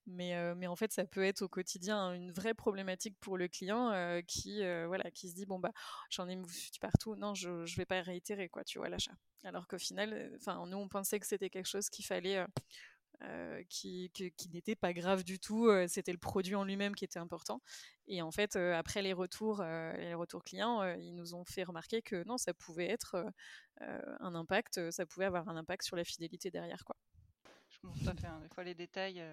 Mais, 0.07 0.55
mais 0.55 0.67
en 0.67 0.75
fait, 0.75 0.91
ça 0.91 1.05
peut 1.05 1.23
être 1.23 1.41
au 1.41 1.49
quotidien 1.49 2.13
une 2.13 2.31
vraie 2.31 2.53
problématique 2.53 3.17
pour 3.19 3.37
le 3.37 3.47
client 3.47 3.91
qui, 4.27 4.59
voilà, 4.87 5.11
qui 5.11 5.29
se 5.29 5.35
dit 5.35 5.45
bon 5.45 5.59
bah 5.59 5.71
j'en 6.09 6.27
ai 6.27 6.35
foutu 6.35 6.79
partout, 6.79 7.15
non 7.15 7.33
je, 7.33 7.65
je 7.65 7.75
vais 7.77 7.85
pas 7.85 8.01
réitérer 8.01 8.49
quoi, 8.49 8.63
tu 8.63 8.77
vois 8.77 8.89
l'achat. 8.89 9.15
Alors 9.43 9.67
qu'au 9.67 9.77
final, 9.77 10.31
enfin 10.37 10.65
nous 10.65 10.77
on 10.77 10.87
pensait 10.87 11.19
que 11.19 11.27
c'était 11.27 11.49
quelque 11.49 11.67
chose 11.69 11.89
qu'il 11.89 12.05
fallait 12.05 12.45
euh, 13.21 13.63
qui, 13.69 14.11
qui, 14.11 14.49
n'était 14.49 14.75
pas 14.75 14.93
grave 14.93 15.23
du 15.23 15.39
tout. 15.39 15.67
Euh, 15.67 15.85
c'était 15.87 16.11
le 16.11 16.17
produit 16.17 16.55
en 16.55 16.63
lui-même 16.63 16.95
qui 16.95 17.05
était 17.05 17.19
important. 17.19 17.61
Et 18.07 18.21
en 18.21 18.31
fait, 18.31 18.55
euh, 18.55 18.73
après 18.75 19.01
les 19.01 19.13
retours, 19.13 19.63
les 19.63 20.13
retours 20.13 20.43
clients, 20.43 20.83
ils 20.95 21.15
nous 21.15 21.33
ont 21.33 21.45
fait 21.45 21.63
remarquer 21.63 22.01
que 22.01 22.23
non, 22.25 22.37
ça 22.37 22.53
pouvait 22.53 22.89
être 22.89 23.25
un 23.79 24.35
impact, 24.35 24.91
ça 24.91 25.05
pouvait 25.05 25.25
avoir 25.25 25.47
un 25.49 25.55
impact 25.55 25.83
sur 25.83 25.95
la 25.95 26.03
fidélité 26.03 26.51
derrière, 26.51 26.83
quoi. 26.83 26.95
Je 27.69 27.79
comprends 27.79 27.99
tout 27.99 28.09
à 28.09 28.15
fait. 28.15 28.27
Hein. 28.27 28.39
Des 28.41 28.49
fois, 28.49 28.63
les 28.63 28.75
détails, 28.75 29.23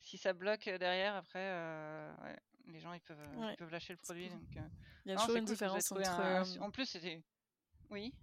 si 0.00 0.16
ça 0.18 0.32
bloque 0.32 0.68
derrière, 0.68 1.16
après, 1.16 1.50
les 2.66 2.80
gens 2.80 2.92
ils 2.92 3.00
peuvent, 3.00 3.18
ils 3.50 3.56
peuvent 3.56 3.70
lâcher 3.70 3.92
le 3.92 3.98
produit. 3.98 4.28
Donc, 4.28 4.58
il 5.04 5.10
y 5.10 5.14
a 5.14 5.16
toujours 5.16 5.36
une 5.36 5.44
différence 5.44 5.92
entre. 5.92 6.60
En 6.60 6.70
plus, 6.70 6.86
c'était. 6.86 7.22
Oui? 7.90 8.14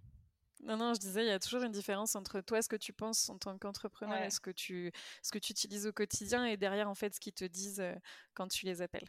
Non, 0.62 0.76
non, 0.76 0.94
je 0.94 1.00
disais, 1.00 1.24
il 1.24 1.28
y 1.28 1.32
a 1.32 1.38
toujours 1.38 1.62
une 1.62 1.72
différence 1.72 2.14
entre 2.14 2.40
toi, 2.40 2.62
ce 2.62 2.68
que 2.68 2.76
tu 2.76 2.92
penses 2.92 3.28
en 3.28 3.38
tant 3.38 3.58
qu'entrepreneur 3.58 4.22
et 4.22 4.30
ce 4.30 4.40
que, 4.40 4.50
tu, 4.50 4.92
ce 5.22 5.30
que 5.30 5.38
tu 5.38 5.52
utilises 5.52 5.86
au 5.86 5.92
quotidien 5.92 6.46
et 6.46 6.56
derrière, 6.56 6.88
en 6.88 6.94
fait, 6.94 7.14
ce 7.14 7.20
qu'ils 7.20 7.34
te 7.34 7.44
disent 7.44 7.80
euh, 7.80 7.94
quand 8.34 8.48
tu 8.48 8.64
les 8.64 8.80
appelles. 8.80 9.08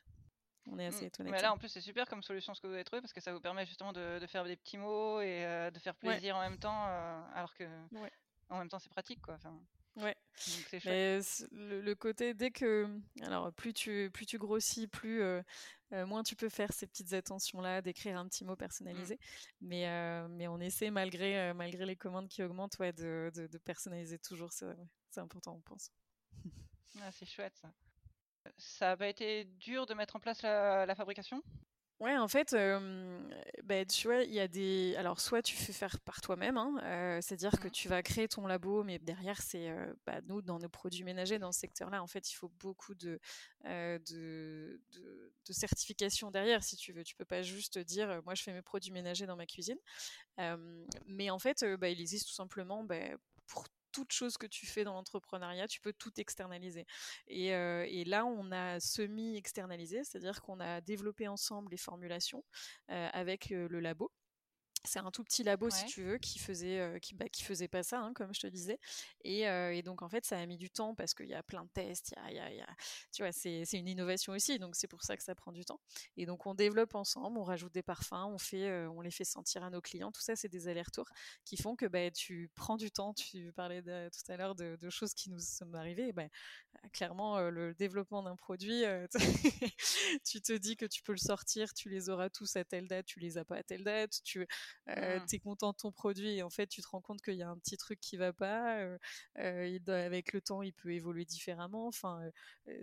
on 0.70 0.80
est 0.80 0.88
assez 0.88 1.06
mmh. 1.06 1.08
étonné. 1.08 1.32
Mais 1.32 1.42
là, 1.42 1.54
en 1.54 1.58
plus, 1.58 1.70
c'est 1.70 1.82
super 1.82 2.10
comme 2.10 2.24
solution 2.24 2.54
ce 2.54 2.62
que 2.62 2.68
vous 2.68 2.74
avez 2.74 2.84
trouvé 2.84 3.02
parce 3.02 3.14
que 3.14 3.22
ça 3.22 3.32
vous 3.32 3.40
permet 3.40 3.66
justement 3.66 3.94
de, 3.94 4.20
faire 4.28 4.44
des 4.44 4.56
petits 4.56 4.78
mots 4.78 5.22
et 5.22 5.70
de 5.74 5.80
faire 5.80 5.96
plaisir 5.96 6.36
en 6.36 6.42
même 6.42 6.58
temps, 6.58 6.86
alors 7.34 7.54
que 7.54 7.64
en 8.50 8.60
même 8.60 8.70
temps, 8.70 8.80
c'est 8.80 8.90
pratique, 8.90 9.22
quoi. 9.22 9.38
Ouais. 9.98 10.16
Mais 10.86 11.20
le, 11.52 11.94
côté 11.94 12.34
dès 12.34 12.52
que 12.52 12.90
alors 13.22 13.54
plus 13.54 13.74
tu 13.74 14.10
plus 14.14 14.26
tu 14.26 14.38
grossis, 14.38 14.88
plus 14.88 15.24
moins 15.92 16.24
tu 16.24 16.36
peux 16.36 16.50
faire 16.50 16.74
ces 16.74 16.86
petites 16.86 17.14
attentions 17.14 17.62
là, 17.62 17.82
d'écrire 17.82 18.18
un 18.18 18.28
petit 18.28 18.44
mot 18.44 18.54
mmh. 18.54 18.58
personnalisé. 18.58 19.20
Mais 19.62 19.88
mais 20.30 20.48
on 20.48 20.60
essaie 20.60 20.92
malgré 20.92 21.54
malgré 21.54 21.86
les 21.86 21.96
commandes 21.96 22.28
qui 22.28 22.44
augmentent, 22.44 22.78
ouais, 22.80 22.92
de, 22.92 23.32
de, 23.34 23.58
personnaliser 23.58 24.20
toujours. 24.20 24.52
C'est 24.52 25.22
important, 25.22 25.56
on 25.56 25.62
pense. 25.62 25.92
Ah, 27.02 27.12
c'est 27.12 27.26
chouette 27.26 27.56
ça. 27.56 27.72
Ça 28.58 28.88
n'a 28.88 28.98
pas 28.98 29.08
été 29.08 29.46
dur 29.46 29.86
de 29.86 29.94
mettre 29.94 30.16
en 30.16 30.20
place 30.20 30.42
la, 30.42 30.86
la 30.86 30.96
fabrication? 30.96 31.42
Ouais, 32.02 32.18
en 32.18 32.28
fait, 32.28 32.54
bah, 33.64 33.86
tu 33.86 34.08
vois, 34.08 34.24
il 34.24 34.34
y 34.34 34.40
a 34.42 34.50
des. 34.50 34.96
Alors, 34.98 35.22
soit 35.22 35.42
tu 35.42 35.56
fais 35.56 35.72
faire 35.72 35.98
par 36.02 36.20
toi-même, 36.20 36.58
hein, 36.58 37.20
c'est-à-dire 37.22 37.58
que 37.58 37.70
mmh. 37.70 37.72
tu 37.72 37.88
vas 37.88 38.04
créer 38.04 38.28
ton 38.28 38.48
labo, 38.48 38.84
mais 38.84 39.00
derrière, 39.00 39.42
c'est 39.42 39.74
bah, 40.06 40.20
nous, 40.28 40.42
dans 40.42 40.60
nos 40.60 40.68
produits 40.68 41.06
ménagers, 41.06 41.40
dans 41.40 41.54
ce 41.54 41.60
secteur-là, 41.62 42.04
en 42.04 42.08
fait, 42.08 42.30
il 42.30 42.36
faut 42.36 42.50
beaucoup 42.60 42.96
de, 42.96 43.20
de, 43.64 44.82
de, 44.92 45.54
certification 45.54 46.32
derrière, 46.32 46.64
si 46.64 46.76
tu 46.76 46.92
veux. 46.92 47.06
Tu 47.06 47.16
peux 47.16 47.26
pas 47.26 47.42
juste 47.44 47.80
dire, 47.80 48.22
moi, 48.26 48.36
je 48.36 48.44
fais 48.44 48.52
mes 48.52 48.62
produits 48.62 48.92
ménagers 48.92 49.26
dans 49.26 49.38
ma 49.38 49.46
cuisine. 49.46 49.80
mais 51.08 51.30
en 51.30 51.40
fait, 51.40 51.64
bah, 51.80 51.88
il 51.88 52.02
existe 52.02 52.28
tout 52.28 52.34
simplement 52.36 52.84
bah, 52.84 53.00
pour 53.48 53.66
toute 53.96 54.12
chose 54.12 54.38
que 54.38 54.46
tu 54.48 54.66
fais 54.66 54.84
dans 54.84 54.94
l'entrepreneuriat, 54.94 55.68
tu 55.70 55.80
peux 55.80 55.94
tout 55.94 56.12
externaliser. 56.20 56.86
Et, 57.28 57.54
euh, 57.56 57.86
là, 58.06 58.26
on 58.26 58.52
a 58.52 58.80
semi-externalisé, 58.82 60.04
c'est-à-dire 60.04 60.42
qu'on 60.42 60.60
a 60.60 60.82
développé 60.82 61.30
ensemble 61.30 61.72
les 61.72 61.78
formulations 61.78 62.44
euh, 62.92 63.08
avec 63.14 63.52
euh, 63.52 63.70
le 63.70 63.80
labo. 63.80 64.12
C'est 64.86 65.00
un 65.00 65.12
tout 65.12 65.24
petit 65.24 65.44
labo, 65.44 65.70
si 65.70 65.86
tu 65.86 66.04
veux, 66.04 66.18
qui 66.18 66.40
faisait, 66.40 66.80
euh, 66.80 67.00
qui, 67.00 67.16
bah, 67.16 67.28
qui 67.30 67.44
faisait 67.44 67.68
pas 67.68 67.84
ça, 67.84 68.00
hein, 68.00 68.14
comme 68.14 68.34
je 68.34 68.40
te 68.40 68.48
disais. 68.48 68.80
Et, 69.24 69.48
euh, 69.48 69.74
et, 69.74 69.82
donc, 69.82 70.02
en 70.02 70.10
fait, 70.10 70.26
ça 70.26 70.38
a 70.38 70.46
mis 70.46 70.58
du 70.58 70.70
temps 70.70 70.96
parce 70.96 71.14
qu'il 71.14 71.28
y 71.28 71.34
a 71.34 71.44
plein 71.44 71.64
de 71.64 71.70
tests. 71.70 72.14
Y 72.18 72.20
a, 72.20 72.32
y 72.32 72.40
a, 72.40 72.54
y 72.54 72.62
a... 72.62 72.68
Tu 73.12 73.24
vois, 73.24 73.32
c'est 73.32 73.64
une 73.74 73.88
innovation 73.88 74.34
aussi. 74.34 74.60
Donc, 74.60 74.76
c'est 74.76 74.88
pour 74.88 75.04
ça 75.04 75.18
que 75.18 75.24
ça 75.24 75.36
prend 75.36 75.52
du 75.52 75.66
temps. 75.66 75.80
Et 76.18 76.26
donc, 76.26 76.46
on 76.46 76.54
développe 76.54 76.96
ensemble, 76.96 77.38
on 77.38 77.44
rajoute 77.44 77.74
des 77.74 77.84
parfums, 77.84 78.14
on, 78.14 78.38
fait, 78.38 78.68
euh, 78.68 78.90
on 78.90 79.02
les 79.02 79.12
fait 79.12 79.24
sentir 79.24 79.64
à 79.64 79.70
nos 79.70 79.82
clients. 79.82 80.12
Tout 80.12 80.22
ça, 80.22 80.36
c'est 80.36 80.50
des 80.50 80.68
allers-retours 80.68 81.10
qui 81.46 81.58
font 81.58 81.76
que 81.76 81.86
bah, 81.86 82.12
tu 82.12 82.50
prends 82.56 82.78
du 82.78 82.92
temps. 82.92 83.14
Tu 83.14 83.52
parlais 83.54 83.82
tout 83.82 84.32
à 84.32 84.38
l'heure 84.38 84.56
de, 84.56 84.76
de, 84.76 84.90
choses 84.90 85.14
qui 85.14 85.30
nous 85.30 85.40
sont 85.40 85.74
arrivées. 85.74 86.12
Bah, 86.14 86.28
clairement, 86.94 87.40
le 87.50 87.74
développement 87.74 88.24
d'un 88.24 88.36
produit, 88.36 88.84
tu 90.26 90.42
te 90.42 90.54
dis 90.54 90.78
que 90.78 90.86
tu 90.86 91.02
peux 91.02 91.14
le 91.14 91.18
sortir, 91.18 91.74
tu 91.74 91.90
les 91.90 92.10
auras 92.10 92.30
tous 92.30 92.56
à 92.56 92.64
telle 92.64 92.88
date, 92.88 93.06
tu 93.06 93.20
les 93.20 93.38
as 93.38 93.46
pas 93.46 93.58
à 93.58 93.64
telle 93.64 93.84
date. 93.84 94.22
Tu 94.24 94.46
mmh. 94.88 95.26
tu 95.28 95.36
es 95.36 95.40
content 95.40 95.72
de 95.72 95.78
ton 95.78 95.92
produit 95.92 96.38
et 96.38 96.44
en 96.44 96.50
fait 96.50 96.68
tu 96.68 96.82
te 96.82 96.88
rends 96.88 97.02
compte 97.02 97.22
qu'il 97.22 97.36
y 97.36 97.44
a 97.44 97.50
un 97.50 97.58
petit 97.58 97.78
truc 97.78 98.00
qui 98.00 98.18
va 98.18 98.34
pas. 98.34 98.80
Euh, 98.80 98.98
avec 99.88 100.34
le 100.34 100.42
temps, 100.42 100.62
il 100.62 100.74
peut 100.74 100.94
évoluer 100.94 101.26
différemment. 101.26 101.88
Enfin, 101.88 102.22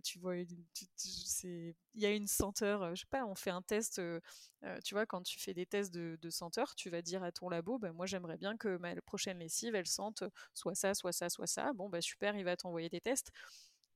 tu 0.04 0.18
vois, 0.18 0.36
il 0.36 1.74
y 1.94 2.06
a 2.06 2.10
une 2.10 2.26
senteur. 2.26 2.94
je 2.94 3.02
sais 3.02 3.06
pas, 3.10 3.24
on 3.26 3.34
fait 3.34 3.50
un 3.50 3.62
test. 3.62 4.00
tu 4.84 4.94
vois, 4.94 5.06
quand 5.06 5.22
tu 5.22 5.38
fais 5.38 5.54
des 5.54 5.66
tests 5.66 5.92
de, 5.92 6.30
senteur, 6.30 6.74
tu 6.74 6.90
vas 6.90 7.02
dire 7.02 7.22
à 7.22 7.32
ton 7.32 7.48
labo, 7.48 7.78
ben, 7.78 7.92
moi 7.92 8.06
j'aimerais 8.06 8.38
bien 8.38 8.56
que 8.56 8.76
ma 8.78 8.94
prochaine 9.02 9.38
lessive, 9.38 9.74
elle 9.74 9.86
sente 9.86 10.24
soit 10.54 10.74
ça, 10.74 10.94
soit 10.94 11.12
ça, 11.12 11.28
soit 11.28 11.46
ça. 11.46 11.72
Bon, 11.74 11.88
bah 11.88 12.00
super, 12.00 12.36
il 12.36 12.44
va 12.44 12.56
t'envoyer 12.56 12.88
des 12.88 13.00
tests 13.00 13.30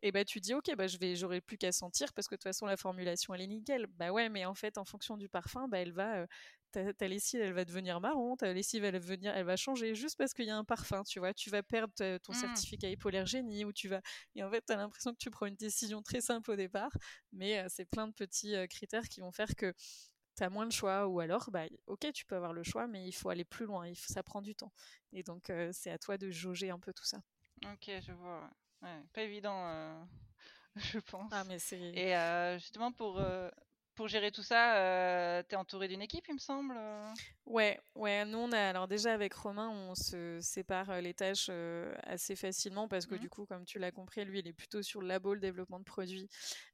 et 0.02 0.12
bah 0.12 0.24
tu 0.24 0.40
dis 0.40 0.54
ok 0.54 0.74
bah 0.76 0.86
je 0.86 0.98
vais 0.98 1.16
j'aurai 1.16 1.40
plus 1.40 1.56
qu'à 1.56 1.72
sentir 1.72 2.12
parce 2.12 2.28
que 2.28 2.34
de 2.34 2.38
toute 2.38 2.44
façon 2.44 2.66
la 2.66 2.76
formulation 2.76 3.34
elle 3.34 3.40
est 3.40 3.46
nickel 3.46 3.86
bah 3.86 4.12
ouais 4.12 4.28
mais 4.28 4.44
en 4.44 4.54
fait 4.54 4.78
en 4.78 4.84
fonction 4.84 5.16
du 5.16 5.28
parfum 5.28 5.68
bah 5.68 5.78
elle 5.78 5.92
va 5.92 6.26
ta, 6.72 7.08
lessive 7.08 7.40
elle 7.40 7.52
va 7.52 7.64
devenir 7.64 8.00
marron 8.00 8.36
ta 8.36 8.52
lessive 8.52 8.84
elle 8.84 8.94
va 8.94 8.98
venir 8.98 9.34
elle 9.34 9.46
va 9.46 9.56
changer 9.56 9.94
juste 9.94 10.16
parce 10.16 10.32
qu'il 10.32 10.44
y 10.46 10.50
a 10.50 10.56
un 10.56 10.64
parfum 10.64 11.02
tu 11.04 11.18
vois 11.18 11.32
tu 11.32 11.50
vas 11.50 11.62
perdre 11.62 11.92
ton 12.18 12.32
mmh. 12.32 12.36
certificat 12.36 12.90
hypoallergénie 12.90 13.64
ou 13.64 13.72
tu 13.72 13.88
vas 13.88 14.00
et 14.34 14.42
en 14.42 14.50
fait 14.50 14.64
tu 14.66 14.72
as 14.72 14.76
l'impression 14.76 15.12
que 15.12 15.18
tu 15.18 15.30
prends 15.30 15.46
une 15.46 15.56
décision 15.56 16.02
très 16.02 16.20
simple 16.20 16.50
au 16.50 16.56
départ 16.56 16.90
mais 17.32 17.64
c'est 17.68 17.86
plein 17.86 18.06
de 18.06 18.12
petits 18.12 18.54
critères 18.68 19.08
qui 19.08 19.20
vont 19.20 19.32
faire 19.32 19.54
que 19.56 19.72
tu 20.36 20.42
as 20.42 20.50
moins 20.50 20.66
de 20.66 20.72
choix 20.72 21.06
ou 21.06 21.20
alors 21.20 21.50
bah 21.50 21.64
ok 21.86 22.12
tu 22.12 22.26
peux 22.26 22.36
avoir 22.36 22.52
le 22.52 22.62
choix 22.62 22.86
mais 22.86 23.06
il 23.06 23.12
faut 23.12 23.30
aller 23.30 23.44
plus 23.44 23.66
loin 23.66 23.86
il 23.86 23.96
ça 23.96 24.22
prend 24.22 24.42
du 24.42 24.54
temps 24.54 24.72
et 25.12 25.22
donc 25.22 25.50
c'est 25.72 25.90
à 25.90 25.98
toi 25.98 26.18
de 26.18 26.30
jauger 26.30 26.70
un 26.70 26.78
peu 26.78 26.92
tout 26.92 27.06
ça 27.06 27.22
ok 27.64 27.90
je 28.00 28.12
vois 28.12 28.50
pas 29.12 29.22
évident, 29.22 29.68
euh, 29.68 30.04
je 30.76 30.98
pense. 30.98 31.30
Ah, 31.32 31.44
mais 31.44 31.58
c'est. 31.58 31.80
Et 31.80 32.16
euh, 32.16 32.58
justement, 32.58 32.92
pour, 32.92 33.18
euh, 33.18 33.50
pour 33.96 34.08
gérer 34.08 34.30
tout 34.30 34.42
ça, 34.42 35.42
tu 35.48 35.54
es 35.54 35.58
entouré 35.58 35.88
d'une 35.88 36.02
équipe, 36.02 36.26
il 36.28 36.34
me 36.34 36.38
semble 36.38 36.78
Ouais, 37.46 37.80
ouais. 37.94 38.24
Nous, 38.24 38.38
on 38.38 38.52
a, 38.52 38.58
alors 38.58 38.86
déjà 38.86 39.12
avec 39.12 39.34
Romain, 39.34 39.68
on 39.68 39.94
se 39.94 40.38
sépare 40.40 41.00
les 41.00 41.14
tâches 41.14 41.50
assez 42.04 42.36
facilement 42.36 42.86
parce 42.88 43.06
que 43.06 43.14
mmh 43.14 43.18
du 43.18 43.28
coup, 43.30 43.46
comme 43.46 43.64
tu 43.64 43.78
l'as 43.78 43.90
compris, 43.90 44.24
lui, 44.24 44.40
il 44.40 44.46
est 44.46 44.52
plutôt 44.52 44.82
sur 44.82 45.00
le 45.00 45.08
labo, 45.08 45.34
le 45.34 45.40
développement 45.40 45.78
de 45.78 45.84
produits, 45.84 46.28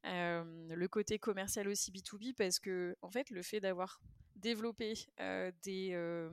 le 0.05 0.87
côté 0.87 1.19
commercial 1.19 1.69
aussi 1.69 1.91
B2B 1.93 2.35
parce 2.35 2.59
que, 2.59 2.97
en 3.03 3.11
fait, 3.11 3.31
le 3.31 3.43
fait 3.43 3.61
d'avoir 3.61 4.01
développer 4.43 4.95
des, 5.63 6.29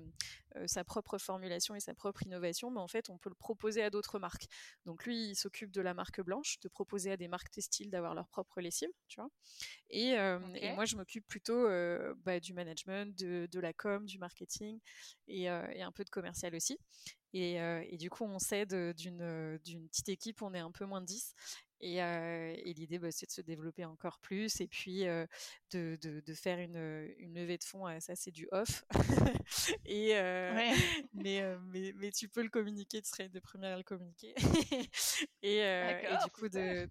sa 0.66 0.84
propre 0.84 1.18
formulation 1.18 1.76
et 1.76 1.80
sa 1.80 1.94
propre 1.94 2.24
innovation, 2.24 2.72
mais 2.72 2.80
en 2.80 2.88
fait, 2.88 3.10
on 3.10 3.18
peut 3.18 3.30
le 3.30 3.36
proposer 3.36 3.84
à 3.84 3.90
d'autres 3.90 4.20
marques. 4.20 4.48
Donc 4.86 5.06
lui, 5.06 5.30
il 5.30 5.36
s'occupe 5.36 5.72
de 5.72 5.82
la 5.82 5.94
marque 5.94 6.22
blanche, 6.22 6.60
de 6.62 6.68
proposer 6.68 7.12
à 7.12 7.18
des 7.18 7.28
marques 7.28 7.52
textiles 7.52 7.90
d'avoir 7.90 8.16
leur 8.16 8.28
propre 8.28 8.60
lessive, 8.62 8.90
tu 9.08 9.22
vois. 9.22 9.30
Et, 9.90 10.16
moi, 10.76 10.86
je 10.86 10.96
m'occupe 10.96 11.28
plutôt 11.28 11.68
bah, 12.18 12.40
du 12.40 12.54
management, 12.54 13.18
de, 13.18 13.60
la 13.60 13.74
com, 13.74 14.06
du 14.06 14.18
marketing 14.18 14.80
et, 15.28 15.48
un 15.48 15.92
peu 15.92 16.04
de 16.04 16.10
commercial 16.10 16.56
aussi. 16.56 16.78
Et, 17.34 17.54
et, 17.56 17.98
du 17.98 18.10
coup, 18.10 18.24
on 18.24 18.40
s'aide 18.40 18.94
d'une 18.96 19.88
petite 19.90 20.10
équipe, 20.10 20.42
on 20.42 20.54
est 20.54 20.60
un 20.60 20.72
peu 20.72 20.86
moins 20.86 21.02
de 21.02 21.06
10. 21.06 21.36
Et, 21.82 21.98
et 21.98 22.74
l'idée, 22.74 23.00
bah, 23.00 23.12
c'est 23.12 23.26
de 23.26 23.32
se 23.32 23.42
développer 23.42 23.86
encore 23.86 24.20
plus 24.20 24.60
et 24.62 24.68
puis 24.68 25.04
de, 25.04 25.28
de, 25.72 26.20
de, 26.20 26.34
faire 26.34 26.60
une, 26.60 27.14
une, 27.18 27.34
levée 27.34 27.58
de 27.58 27.64
fonds. 27.64 27.88
ça, 28.00 28.16
c'est 28.16 28.32
du 28.32 28.48
off. 28.52 28.84
et, 29.86 30.14
mais, 31.14 31.56
mais, 31.64 31.94
mais, 31.96 32.12
tu 32.12 32.28
peux 32.28 32.44
le 32.44 32.50
communiquer, 32.50 33.02
tu 33.02 33.10
serais 33.10 33.26
une 33.26 33.32
des 33.32 33.42
premières 33.42 33.74
à 33.74 33.78
le 33.78 33.84
communiquer. 33.84 34.34
et, 35.42 35.58
et, 35.60 36.18
du 36.26 36.32
coup, 36.32 36.50
de, 36.50 36.90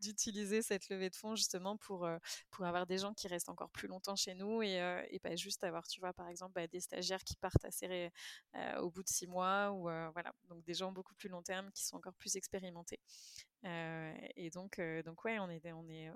d'utiliser 0.00 0.62
cette 0.62 0.88
levée 0.88 1.10
de 1.10 1.14
fonds 1.16 1.34
justement 1.34 1.76
pour, 1.76 2.08
pour 2.50 2.64
avoir 2.64 2.86
des 2.86 2.98
gens 2.98 3.14
qui 3.14 3.28
restent 3.28 3.48
encore 3.48 3.70
plus 3.70 3.88
longtemps 3.88 4.16
chez 4.16 4.34
nous 4.34 4.62
et, 4.62 5.06
et 5.10 5.18
pas 5.18 5.36
juste 5.36 5.64
avoir, 5.64 5.86
tu 5.88 6.00
vois, 6.00 6.12
par 6.12 6.28
exemple, 6.28 6.52
bah, 6.54 6.66
des 6.66 6.80
stagiaires 6.80 7.22
qui 7.24 7.36
partent 7.36 7.64
assez 7.64 8.10
au 8.80 8.90
bout 8.90 9.02
de 9.02 9.08
six 9.08 9.26
mois 9.26 9.72
ou 9.72 9.82
voilà, 10.12 10.32
donc 10.48 10.64
des 10.64 10.74
gens 10.74 10.92
beaucoup 10.92 11.14
plus 11.14 11.28
long 11.28 11.42
terme 11.42 11.70
qui 11.72 11.84
sont 11.84 11.96
encore 11.96 12.14
plus 12.14 12.36
expérimentés. 12.36 13.00
et 13.64 14.50
donc, 14.52 14.80
donc 15.04 15.24
ouais, 15.24 15.38
on 15.38 15.50
est, 15.50 15.72
on 15.72 15.88
est, 15.88 16.10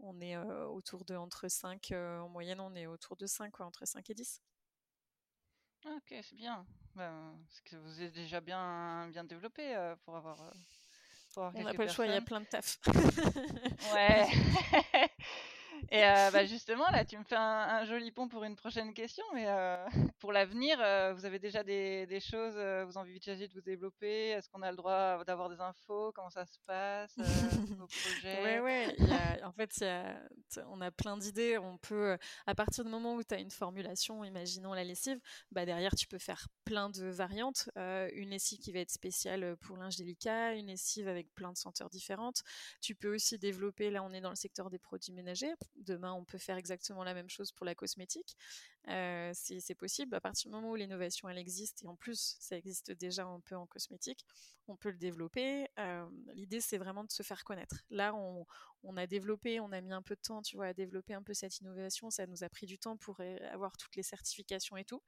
on 0.00 0.20
est 0.20 0.36
autour 0.36 1.04
de 1.04 1.14
entre 1.16 1.48
5, 1.48 1.92
en 1.92 2.28
moyenne, 2.28 2.60
on 2.60 2.74
est 2.74 2.86
autour 2.86 3.16
de 3.16 3.26
5, 3.26 3.60
entre 3.60 3.86
5 3.86 4.10
et 4.10 4.14
10. 4.14 4.42
Ah, 5.86 5.96
ok, 5.96 6.14
c'est 6.22 6.34
bien. 6.36 6.66
Ben, 6.94 7.38
que 7.64 7.76
vous 7.76 8.02
êtes 8.02 8.12
déjà 8.12 8.40
bien, 8.40 9.08
bien 9.10 9.24
développé 9.24 9.94
pour 10.04 10.16
avoir. 10.16 10.52
On 11.36 11.62
n'a 11.62 11.74
pas 11.74 11.84
le 11.84 11.90
choix, 11.90 12.06
il 12.06 12.12
y 12.12 12.16
a 12.16 12.20
plein 12.20 12.40
de 12.40 12.46
taf. 12.46 12.78
ouais. 13.94 14.26
Et 15.94 16.04
euh, 16.04 16.30
bah, 16.32 16.44
justement, 16.44 16.90
là, 16.90 17.04
tu 17.04 17.16
me 17.16 17.22
fais 17.22 17.36
un, 17.36 17.84
joli 17.84 18.10
pont 18.10 18.26
pour 18.26 18.42
une 18.42 18.56
prochaine 18.56 18.92
question. 18.94 19.22
Mais 19.32 19.44
euh, 19.46 19.76
pour 20.18 20.32
l'avenir, 20.32 20.76
euh, 20.80 21.14
vous 21.14 21.24
avez 21.24 21.38
déjà 21.38 21.62
des, 21.62 22.04
des 22.06 22.18
choses, 22.18 22.56
vous 22.84 22.98
envisagez 22.98 23.46
de 23.46 23.54
vous 23.54 23.60
développer? 23.60 24.30
Est-ce 24.30 24.48
qu'on 24.48 24.62
a 24.62 24.72
le 24.72 24.76
droit 24.76 25.22
d'avoir 25.22 25.48
des 25.48 25.60
infos? 25.60 26.10
Comment 26.12 26.30
ça 26.30 26.46
se 26.46 26.58
passe 26.66 27.12
vos 27.78 27.86
projets? 27.86 28.60
Ouais, 28.60 28.96
en 29.44 29.52
fait, 29.52 29.70
y 29.76 29.84
a, 29.84 30.18
on 30.68 30.80
a 30.80 30.90
plein 30.90 31.16
d'idées. 31.16 31.58
On 31.58 31.78
peut, 31.78 32.18
à 32.48 32.56
partir 32.56 32.84
du 32.84 32.90
moment 32.90 33.14
où 33.14 33.22
tu 33.22 33.32
as 33.32 33.38
une 33.38 33.52
formulation, 33.52 34.24
imaginons 34.24 34.72
la 34.72 34.82
lessive, 34.82 35.20
bah, 35.52 35.64
derrière, 35.64 35.94
tu 35.94 36.08
peux 36.08 36.18
faire 36.18 36.48
plein 36.64 36.90
de 36.90 37.04
variantes. 37.04 37.68
une 37.76 38.30
lessive 38.30 38.58
qui 38.58 38.72
va 38.72 38.80
être 38.80 38.90
spéciale 38.90 39.56
pour 39.58 39.76
linge 39.76 39.94
délicat, 39.94 40.54
une 40.54 40.66
lessive 40.66 41.06
avec 41.06 41.32
plein 41.36 41.52
de 41.52 41.56
senteurs 41.56 41.88
différentes. 41.88 42.42
Tu 42.80 42.96
peux 42.96 43.14
aussi 43.14 43.38
développer, 43.38 43.90
là, 43.90 44.02
on 44.02 44.12
est 44.12 44.20
dans 44.20 44.30
le 44.30 44.34
secteur 44.34 44.70
des 44.70 44.80
produits 44.80 45.12
ménagers 45.12 45.54
Demain, 45.84 46.12
on 46.12 46.24
peut 46.24 46.38
faire 46.38 46.56
exactement 46.56 47.04
la 47.04 47.14
même 47.14 47.28
chose 47.28 47.52
pour 47.52 47.66
la 47.66 47.74
cosmétique. 47.74 48.36
Euh, 48.88 49.30
c'est 49.34 49.74
possible. 49.74 50.14
À 50.14 50.20
partir 50.20 50.50
du 50.50 50.54
moment 50.54 50.70
où 50.70 50.74
l'innovation 50.74 51.28
elle 51.28 51.38
existe 51.38 51.82
et 51.84 51.86
en 51.86 51.96
plus 51.96 52.36
ça 52.38 52.56
existe 52.56 52.92
déjà 52.92 53.24
un 53.24 53.40
peu 53.40 53.56
en 53.56 53.66
cosmétique, 53.66 54.26
on 54.68 54.76
peut 54.76 54.90
le 54.90 54.98
développer. 54.98 55.68
Euh, 55.78 56.06
l'idée 56.34 56.60
c'est 56.60 56.78
vraiment 56.78 57.04
de 57.04 57.10
se 57.10 57.22
faire 57.22 57.44
connaître. 57.44 57.82
Là, 57.90 58.14
on, 58.14 58.46
on, 58.82 58.96
a 58.96 59.06
développé, 59.06 59.60
on 59.60 59.72
a 59.72 59.80
mis 59.80 59.92
un 59.92 60.02
peu 60.02 60.14
de 60.16 60.20
temps, 60.20 60.42
tu 60.42 60.56
vois, 60.56 60.66
à 60.66 60.74
développer 60.74 61.14
un 61.14 61.22
peu 61.22 61.34
cette 61.34 61.58
innovation. 61.60 62.10
Ça 62.10 62.26
nous 62.26 62.44
a 62.44 62.48
pris 62.48 62.66
du 62.66 62.78
temps 62.78 62.96
pour 62.96 63.20
avoir 63.52 63.76
toutes 63.76 63.96
les 63.96 64.02
certifications 64.02 64.76
et 64.76 64.84
tout. 64.84 65.02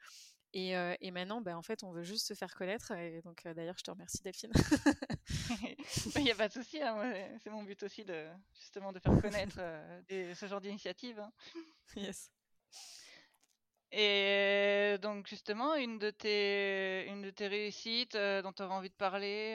Et, 0.59 0.71
et 1.03 1.11
maintenant, 1.11 1.43
bah, 1.43 1.55
en 1.55 1.61
fait, 1.61 1.85
on 1.85 1.93
veut 1.93 2.03
juste 2.03 2.27
se 2.27 2.33
faire 2.33 2.55
connaître. 2.55 2.93
Et 2.93 3.21
donc, 3.21 3.47
d'ailleurs, 3.47 3.77
je 3.77 3.85
te 3.85 3.91
remercie, 3.91 4.23
Delphine. 4.23 4.53
Il 6.17 6.25
n'y 6.25 6.31
a 6.31 6.35
pas 6.35 6.49
de 6.49 6.55
souci. 6.55 6.81
Hein, 6.81 7.13
c'est 7.43 7.51
mon 7.51 7.63
but 7.63 7.83
aussi 7.83 8.07
de 8.07 8.27
justement 8.59 8.91
de 8.91 8.99
faire 8.99 9.21
connaître 9.21 9.61
ce 10.09 10.47
genre 10.47 10.63
d'initiative. 10.63 11.21
Hein. 11.21 11.33
Yes. 11.95 12.31
Et 13.93 14.97
donc 15.01 15.27
justement, 15.29 15.75
une 15.75 15.99
de 15.99 16.11
tes, 16.11 17.07
une 17.07 17.23
de 17.23 17.31
tes 17.31 17.47
réussites 17.47 18.17
dont 18.17 18.53
tu 18.53 18.63
aurais 18.63 18.75
envie 18.75 18.91
de 18.91 18.95
parler, 18.95 19.55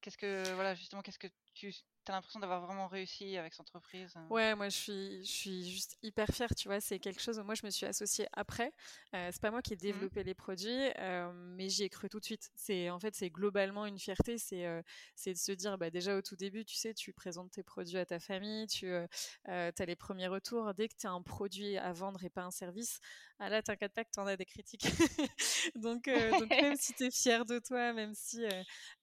qu'est-ce 0.00 0.18
que 0.18 0.52
voilà 0.54 0.74
justement, 0.74 1.02
qu'est-ce 1.02 1.18
que 1.18 1.28
tu 1.54 1.72
as 2.08 2.12
l'impression 2.12 2.40
d'avoir 2.40 2.60
vraiment 2.66 2.88
réussi 2.88 3.36
avec 3.36 3.52
cette 3.54 3.60
entreprise 3.62 4.16
hein? 4.16 4.28
Ouais, 4.30 4.54
moi 4.54 4.68
je 4.68 4.76
suis, 4.76 5.24
je 5.24 5.30
suis 5.30 5.68
juste 5.68 5.98
hyper 6.02 6.28
fière, 6.28 6.54
tu 6.54 6.68
vois, 6.68 6.80
c'est 6.80 7.00
quelque 7.00 7.20
chose 7.20 7.40
où 7.40 7.42
moi 7.42 7.56
je 7.56 7.66
me 7.66 7.70
suis 7.70 7.84
associée 7.84 8.28
après. 8.32 8.72
Euh, 9.12 9.28
c'est 9.32 9.42
pas 9.42 9.50
moi 9.50 9.60
qui 9.60 9.72
ai 9.72 9.76
mmh 9.76 9.78
développé 9.78 10.22
les 10.22 10.34
produits, 10.34 10.90
euh, 11.00 11.32
mais 11.34 11.68
j'y 11.68 11.82
ai 11.82 11.88
cru 11.88 12.08
tout 12.08 12.20
de 12.20 12.24
suite. 12.24 12.48
C'est 12.54 12.90
en 12.90 13.00
fait 13.00 13.16
c'est 13.16 13.28
globalement 13.30 13.86
une 13.86 13.98
fierté, 13.98 14.38
c'est 14.38 14.66
euh, 14.66 14.82
c'est 15.16 15.32
de 15.32 15.38
se 15.38 15.50
dire 15.50 15.78
bah 15.78 15.90
déjà 15.90 16.16
au 16.16 16.22
tout 16.22 16.36
début, 16.36 16.64
tu 16.64 16.76
sais, 16.76 16.94
tu 16.94 17.12
présentes 17.12 17.50
tes 17.50 17.64
produits 17.64 17.98
à 17.98 18.06
ta 18.06 18.20
famille, 18.20 18.68
tu 18.68 18.86
euh, 18.86 19.06
as 19.46 19.84
les 19.84 19.96
premiers 19.96 20.28
retours. 20.28 20.72
Dès 20.74 20.88
que 20.88 20.94
tu 20.96 21.08
as 21.08 21.10
un 21.10 21.22
produit 21.22 21.76
à 21.76 21.92
vendre 21.92 22.22
et 22.24 22.30
pas 22.30 22.42
un 22.44 22.52
service, 22.52 23.00
ah 23.40 23.48
là 23.48 23.62
t'inquiète 23.62 23.92
pas 23.92 24.04
que 24.04 24.10
tu 24.12 24.20
en 24.20 24.26
as 24.26 24.36
des 24.36 24.44
critiques. 24.44 24.84
donc, 25.74 26.04
donc 26.04 26.50
même 26.50 26.76
si 26.76 26.92
tu 26.94 27.04
es 27.04 27.10
fier 27.10 27.44
de 27.44 27.58
toi, 27.58 27.92
même 27.92 28.14
si 28.14 28.44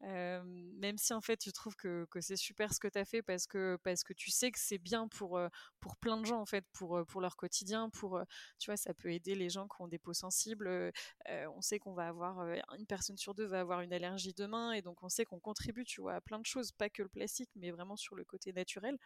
même 0.02 0.98
si 0.98 1.14
en 1.14 1.22
fait 1.22 1.38
tu 1.38 1.52
trouves 1.52 1.76
que, 1.76 2.06
que 2.12 2.22
c'est 2.22 2.36
super 2.36 2.74
ce 2.74 2.80
que 2.80 2.88
tu 2.88 3.00
as 3.00 3.06
fait 3.06 3.22
parce 3.22 3.48
que 3.48 3.78
parce 3.84 4.04
que 4.04 4.14
tu 4.14 4.30
sais 4.32 4.52
que 4.52 4.60
c'est 4.60 4.78
bien 4.78 5.08
pour 5.08 5.40
pour 5.80 5.96
plein 5.98 6.18
de 6.18 6.26
gens 6.26 6.40
en 6.40 6.46
fait, 6.46 6.66
pour 6.72 7.04
pour 7.08 7.20
leur 7.20 7.36
quotidien, 7.36 7.90
pour 7.90 8.22
tu 8.60 8.70
vois, 8.70 8.78
ça 8.78 8.94
peut 8.94 9.12
aider 9.12 9.36
les 9.36 9.50
gens 9.50 9.68
qui 9.68 9.82
ont 9.82 9.88
des 9.88 9.98
peaux 9.98 10.14
sensibles. 10.14 10.94
on 11.28 11.62
sait 11.62 11.80
qu'on 11.80 11.94
va 11.94 12.08
avoir 12.08 12.40
une 12.78 12.86
personne 12.86 13.18
sur 13.18 13.34
deux 13.34 13.48
va 13.48 13.60
avoir 13.60 13.82
une 13.82 13.94
allergie 13.94 14.34
demain 14.34 14.74
et 14.74 14.82
donc 14.82 15.02
on 15.04 15.10
sait 15.10 15.26
qu'on 15.26 15.40
contribue, 15.40 15.84
tu 15.84 16.02
vois, 16.02 16.16
à 16.16 16.22
plein 16.22 16.40
de 16.40 16.46
choses, 16.46 16.72
pas 16.72 16.90
que 16.90 17.02
le 17.02 17.10
plastique, 17.10 17.50
mais 17.56 17.72
vraiment 17.72 17.96
sur 17.96 18.16
le 18.16 18.24
côté 18.24 18.54
naturel. 18.54 18.98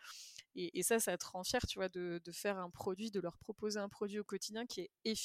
Et, 0.55 0.83
ça, 0.83 1.00
ça 1.00 1.17
te 1.17 1.25
rend 1.25 1.43
fier, 1.43 1.61
tu 1.67 1.79
vois, 1.79 1.88
de, 1.88 2.19
de 2.23 2.31
faire 2.31 2.57
un 2.57 2.69
produit, 2.69 3.11
de 3.11 3.21
leur 3.21 3.38
proposer 3.38 3.79
un 3.79 3.88
produit 3.88 4.19
au 4.19 4.23
quotidien 4.23 4.65
qui 4.65 4.81
est 4.81 4.91
efficace 5.05 5.20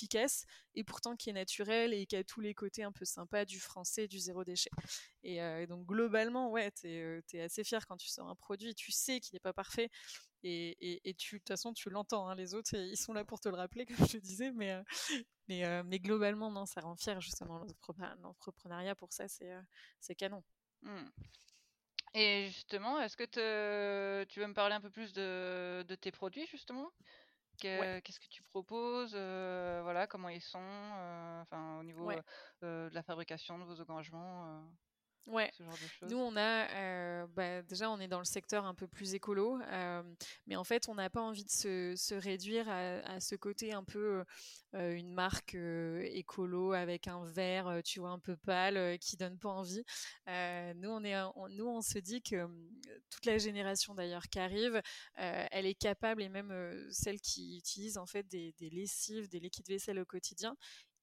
et 0.75 0.85
pourtant 0.85 1.17
qui 1.17 1.31
est 1.31 1.33
naturel 1.33 1.95
et 1.95 2.07
qui 2.07 2.17
a 2.17 2.25
tous 2.25 2.41
les 2.41 2.55
côtés 2.55 2.83
un 2.83 2.93
peu 2.93 3.05
sympas 3.05 3.45
du 3.45 3.61
français, 3.61 4.09
du 4.09 4.19
zéro 4.19 4.45
déchet. 4.45 4.71
Et, 5.23 5.67
donc 5.67 5.87
globalement, 5.87 6.51
ouais, 6.51 6.71
tu 6.73 6.89
es, 6.89 7.41
assez 7.41 7.65
fier 7.65 7.87
quand 7.87 7.97
tu 7.97 8.09
sors 8.09 8.29
un 8.29 8.35
produit, 8.35 8.75
tu 8.75 8.93
sais 8.93 9.21
qu'il 9.21 9.35
n'est 9.35 9.41
pas 9.41 9.53
parfait, 9.53 9.91
et, 10.49 11.01
de 11.05 11.13
toute 11.13 11.49
façon, 11.49 11.73
tu 11.73 11.91
l'entends. 11.91 12.29
Hein, 12.29 12.35
les 12.35 12.55
autres, 12.55 12.75
ils 12.75 12.97
sont 12.97 13.13
là 13.13 13.25
pour 13.25 13.41
te 13.41 13.49
le 13.49 13.57
rappeler, 13.57 13.87
comme 14.07 14.09
je 14.09 14.19
disais. 14.19 14.53
Mais, 14.53 14.73
euh, 14.73 14.83
mais, 15.49 15.65
euh, 15.65 15.83
mais 15.85 15.99
globalement, 15.99 16.51
non, 16.51 16.67
ça 16.67 16.81
rend 16.81 16.97
fier, 16.97 17.21
justement, 17.21 17.65
l'entrepreneuriat. 18.23 18.95
Pour 18.95 19.13
ça, 19.13 19.29
c'est 19.29 19.53
euh, 19.53 20.15
canon. 20.17 20.43
Mmh. 20.83 21.05
Et 22.15 22.47
justement, 22.49 23.01
est-ce 23.01 23.17
que 23.17 24.25
tu 24.25 24.41
veux 24.41 24.47
me 24.47 24.55
parler 24.55 24.75
un 24.75 24.81
peu 24.81 24.91
plus 24.91 25.13
de 25.13 25.95
tes 26.01 26.13
produits, 26.13 26.47
justement? 26.47 26.91
Qu'est-ce 28.03 28.21
que 28.21 28.29
tu 28.29 28.43
proposes 28.43 29.15
Voilà, 29.15 30.07
comment 30.07 30.29
ils 30.29 30.41
sont 30.41 30.59
Enfin, 31.43 31.79
au 31.81 31.83
niveau 31.85 32.11
de 32.63 32.91
la 32.93 33.03
fabrication 33.03 33.59
de 33.59 33.65
vos 33.65 33.81
engagements 33.81 34.63
Ouais. 35.27 35.51
Nous, 36.03 36.17
on 36.17 36.37
a, 36.37 36.71
euh, 36.71 37.27
bah, 37.35 37.63
déjà, 37.63 37.91
on 37.91 37.99
est 37.99 38.07
dans 38.07 38.21
le 38.21 38.25
secteur 38.25 38.65
un 38.65 38.75
peu 38.75 38.87
plus 38.87 39.15
écolo, 39.15 39.61
euh, 39.61 40.03
mais 40.47 40.55
en 40.55 40.63
fait, 40.63 40.89
on 40.89 40.95
n'a 40.95 41.11
pas 41.11 41.21
envie 41.21 41.45
de 41.45 41.51
se, 41.51 41.95
se 41.97 42.15
réduire 42.15 42.69
à, 42.69 42.99
à, 43.01 43.21
ce 43.21 43.35
côté 43.35 43.73
un 43.73 43.83
peu 43.83 44.25
euh, 44.75 44.95
une 44.95 45.13
marque 45.13 45.55
écolo 45.55 46.73
avec 46.73 47.09
un 47.09 47.25
verre, 47.25 47.81
tu 47.85 47.99
vois, 47.99 48.11
un 48.11 48.21
peu 48.21 48.37
pâle, 48.37 48.99
qui 49.01 49.17
donne 49.17 49.37
pas 49.37 49.49
envie. 49.49 49.83
nous, 50.27 50.91
on 50.91 51.03
est, 51.03 51.21
nous, 51.51 51.67
on 51.67 51.81
se 51.81 51.99
dit 51.99 52.23
que 52.23 52.47
toute 53.11 53.27
la 53.27 53.39
génération 53.39 53.95
d'ailleurs 53.95 54.29
qui 54.29 54.39
arrive, 54.39 54.81
elle 55.17 55.67
est 55.67 55.75
capable, 55.75 56.23
et 56.23 56.29
même 56.29 56.53
celle 56.91 57.21
qui 57.21 57.57
utilise 57.57 57.99
en 57.99 58.07
fait 58.07 58.29
des, 58.29 58.53
des 58.59 58.71
lessives, 58.71 59.29
des 59.29 59.41
liquides 59.41 59.69
vaisselle 59.69 59.99
au 59.99 60.05
quotidien, 60.05 60.57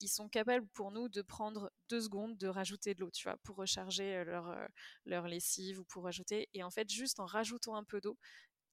ils 0.04 0.10
sont 0.10 0.28
capables 0.28 0.68
pour 0.74 0.92
nous 0.92 1.08
de 1.08 1.22
prendre 1.22 1.72
deux 1.90 2.02
secondes, 2.02 2.38
de 2.38 2.48
rajouter 2.48 2.94
de 2.94 3.00
l'eau, 3.00 3.10
tu 3.12 3.24
vois, 3.24 3.38
pour 3.44 3.56
recharger 3.56 4.18
euh, 4.18 4.24
leur, 4.26 4.50
euh, 4.50 4.66
leur 5.06 5.28
lessive 5.28 5.80
ou 5.80 5.86
pour 5.86 6.04
rajouter. 6.04 6.50
Et 6.54 6.62
en 6.62 6.70
fait, 6.70 6.90
juste 6.90 7.20
en 7.20 7.26
rajoutant 7.26 7.76
un 7.76 7.84
peu 7.84 8.02
d'eau, 8.02 8.18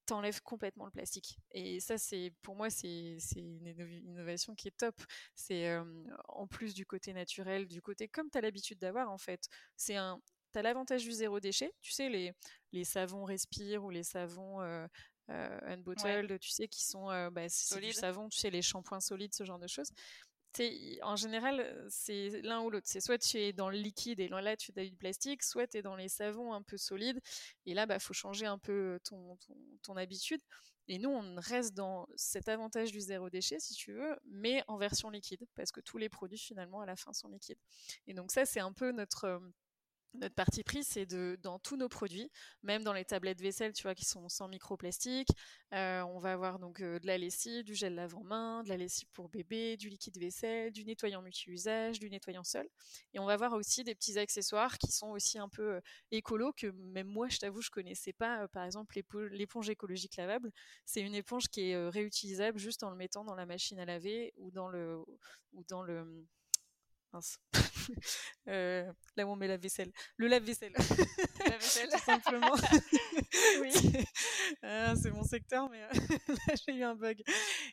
t'enlèves 0.06 0.42
complètement 0.42 0.87
le 0.87 0.90
plastique. 0.90 1.38
Et 1.52 1.78
ça, 1.78 1.96
c'est 1.96 2.32
pour 2.42 2.56
moi, 2.56 2.68
c'est 2.68 3.16
une 3.37 3.66
innovation 3.68 4.54
qui 4.56 4.68
est 4.68 4.76
top. 4.76 4.96
C'est 5.37 5.68
euh, 5.68 5.84
en 6.28 6.49
plus 6.49 6.75
du 6.75 6.84
côté 6.84 7.12
naturel, 7.12 7.68
du 7.68 7.80
côté 7.80 8.08
comme 8.08 8.28
tu 8.28 8.37
as 8.37 8.40
l'habitude 8.40 8.78
d'avoir, 8.78 9.10
en 9.10 9.18
fait. 9.18 9.49
C'est 9.76 9.96
un. 9.96 10.20
T'as 10.52 10.62
l'avantage 10.62 11.04
du 11.04 11.12
zéro 11.12 11.38
déchet. 11.38 11.72
Tu 11.80 11.92
sais, 11.92 12.08
les, 12.08 12.32
les 12.72 12.82
savons 12.82 13.25
Respire 13.25 13.84
ou 13.84 13.90
les 13.90 14.02
savons 14.02 14.60
euh, 14.62 14.88
Unbottled, 15.28 16.40
tu 16.40 16.50
sais, 16.50 16.66
qui 16.66 16.84
sont 16.84 17.06
bah, 17.30 17.46
du 17.46 17.92
savon, 17.92 18.28
tu 18.28 18.40
sais, 18.40 18.50
les 18.50 18.62
shampoings 18.62 18.98
solides, 18.98 19.33
ce 19.33 19.44
genre 19.44 19.61
de 19.61 19.68
choses 19.68 19.92
en 21.02 21.16
général, 21.16 21.86
c'est 21.88 22.40
l'un 22.42 22.60
ou 22.62 22.70
l'autre. 22.70 22.86
C'est 22.88 23.00
soit 23.00 23.18
tu 23.18 23.38
es 23.38 23.52
dans 23.52 23.70
le 23.70 23.78
liquide 23.78 24.20
et 24.20 24.28
là, 24.28 24.56
tu 24.56 24.72
as 24.76 24.84
du 24.84 24.96
plastique, 24.96 25.42
soit 25.42 25.66
tu 25.66 25.78
es 25.78 25.82
dans 25.82 25.96
les 25.96 26.08
savons 26.08 26.52
un 26.52 26.62
peu 26.62 26.76
solides. 26.76 27.20
Et 27.66 27.74
là, 27.74 27.86
bah, 27.86 27.98
faut 27.98 28.14
changer 28.14 28.46
un 28.46 28.58
peu 28.58 28.98
ton, 29.04 29.36
ton, 29.82 29.96
habitude. 29.96 30.40
Et 30.88 30.98
nous, 30.98 31.10
on 31.10 31.36
reste 31.36 31.74
dans 31.74 32.08
cet 32.16 32.48
avantage 32.48 32.90
du 32.90 33.00
zéro 33.00 33.30
déchet, 33.30 33.60
si 33.60 33.74
tu 33.74 33.92
veux, 33.92 34.18
mais 34.24 34.64
en 34.66 34.76
version 34.76 35.10
liquide, 35.10 35.46
parce 35.54 35.70
que 35.70 35.80
tous 35.80 35.98
les 35.98 36.08
produits, 36.08 36.38
finalement, 36.38 36.80
à 36.80 36.86
la 36.86 36.96
fin, 36.96 37.12
sont 37.12 37.28
liquides. 37.28 37.58
Et 38.08 38.14
donc 38.14 38.32
ça, 38.32 38.44
c'est 38.44 38.60
un 38.60 38.72
peu 38.72 38.90
notre 38.90 39.40
notre 40.14 40.35
parti 40.35 40.62
pris, 40.64 40.85
c'est 40.85 41.07
de 41.07 41.38
dans 41.42 41.59
tous 41.59 41.77
nos 41.77 41.88
produits, 41.88 42.31
même 42.62 42.83
dans 42.83 42.92
les 42.92 43.05
tablettes 43.05 43.40
vaisselle, 43.40 43.73
tu 43.73 43.83
vois, 43.83 43.94
qui 43.94 44.05
sont 44.05 44.29
sans 44.29 44.49
microplastique, 44.49 45.29
euh, 45.73 46.03
on 46.03 46.18
va 46.18 46.33
avoir 46.33 46.59
donc 46.59 46.81
euh, 46.81 46.99
de 46.99 47.07
la 47.07 47.16
lessive, 47.16 47.64
du 47.64 47.75
gel 47.75 47.94
lave-en-main, 47.94 48.62
de 48.64 48.68
la 48.68 48.77
lessive 48.77 49.09
pour 49.12 49.29
bébé, 49.29 49.77
du 49.77 49.88
liquide 49.88 50.18
vaisselle, 50.18 50.73
du 50.73 50.85
nettoyant 50.85 51.23
multi-usage, 51.23 52.01
du 52.01 52.11
nettoyant 52.11 52.44
seul. 52.44 52.68
Et 53.14 53.18
on 53.18 53.27
va 53.27 53.35
avoir 53.35 53.53
aussi 53.53 53.85
des 53.85 53.94
petits 53.94 54.18
accessoires 54.18 54.79
qui 54.79 54.90
sont 54.90 55.11
aussi 55.11 55.38
un 55.38 55.49
peu 55.49 55.75
euh, 55.75 55.81
écolos 56.11 56.53
que 56.53 56.68
même 56.68 57.07
moi, 57.07 57.29
je 57.29 57.38
t'avoue, 57.38 57.62
je 57.62 57.70
connaissais 57.70 58.12
pas. 58.12 58.49
par 58.49 58.64
exemple, 58.64 59.01
l'éponge 59.31 59.70
écologique 59.70 60.16
lavable, 60.16 60.51
c'est 60.85 61.01
une 61.01 61.14
éponge 61.14 61.49
qui 61.49 61.70
est 61.70 61.88
réutilisable 61.88 62.59
juste 62.59 62.83
en 62.83 62.90
le 62.90 62.96
mettant 62.96 63.25
dans 63.25 63.35
la 63.35 63.46
machine 63.46 63.79
à 63.79 63.85
laver 63.85 64.33
ou 64.37 64.51
dans 64.51 64.68
le 64.68 64.99
ou 65.53 65.64
dans 65.64 65.83
le 65.83 66.27
euh, 68.49 68.92
là 69.16 69.27
où 69.27 69.31
on 69.31 69.37
met 69.37 69.49
la 69.49 69.57
vaisselle. 69.57 69.92
Le 70.16 70.29
lave-vaisselle. 70.29 70.73
La 70.75 71.57
vaisselle. 71.57 71.88
Tout 71.92 71.99
simplement. 71.99 72.55
oui. 73.61 73.73
Ah, 74.62 74.94
c'est 74.96 75.11
mon 75.11 75.25
secteur, 75.25 75.68
mais 75.70 75.83
euh, 75.83 75.88
là, 76.29 76.55
j'ai 76.66 76.75
eu 76.75 76.83
un 76.83 76.94
bug. 76.94 77.23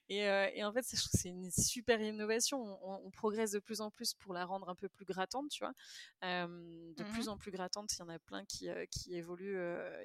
Et, 0.10 0.28
euh, 0.28 0.50
et 0.54 0.63
en 0.63 0.71
fait, 0.71 0.86
je 0.89 0.95
trouve 0.97 1.12
que 1.12 1.17
c'est 1.17 1.30
une 1.30 1.52
super 1.52 2.02
innovation. 2.02 2.80
On, 2.84 3.12
progresse 3.12 3.52
de 3.52 3.60
plus 3.60 3.82
en 3.82 3.89
plus 3.89 4.13
pour 4.13 4.34
la 4.34 4.45
rendre 4.45 4.69
un 4.69 4.76
peu 4.76 4.89
plus 4.89 5.06
grattante, 5.06 5.50
tu 5.50 5.63
vois. 5.63 5.73
de 6.21 7.04
mmh 7.04 7.08
plus 7.13 7.30
en 7.30 7.38
plus 7.38 7.52
grattante, 7.52 7.91
il 7.93 8.00
y 8.00 8.04
en 8.04 8.10
a 8.10 8.19
plein 8.19 8.45
qui, 8.45 8.67
qui 8.91 9.15
évoluent. 9.15 9.58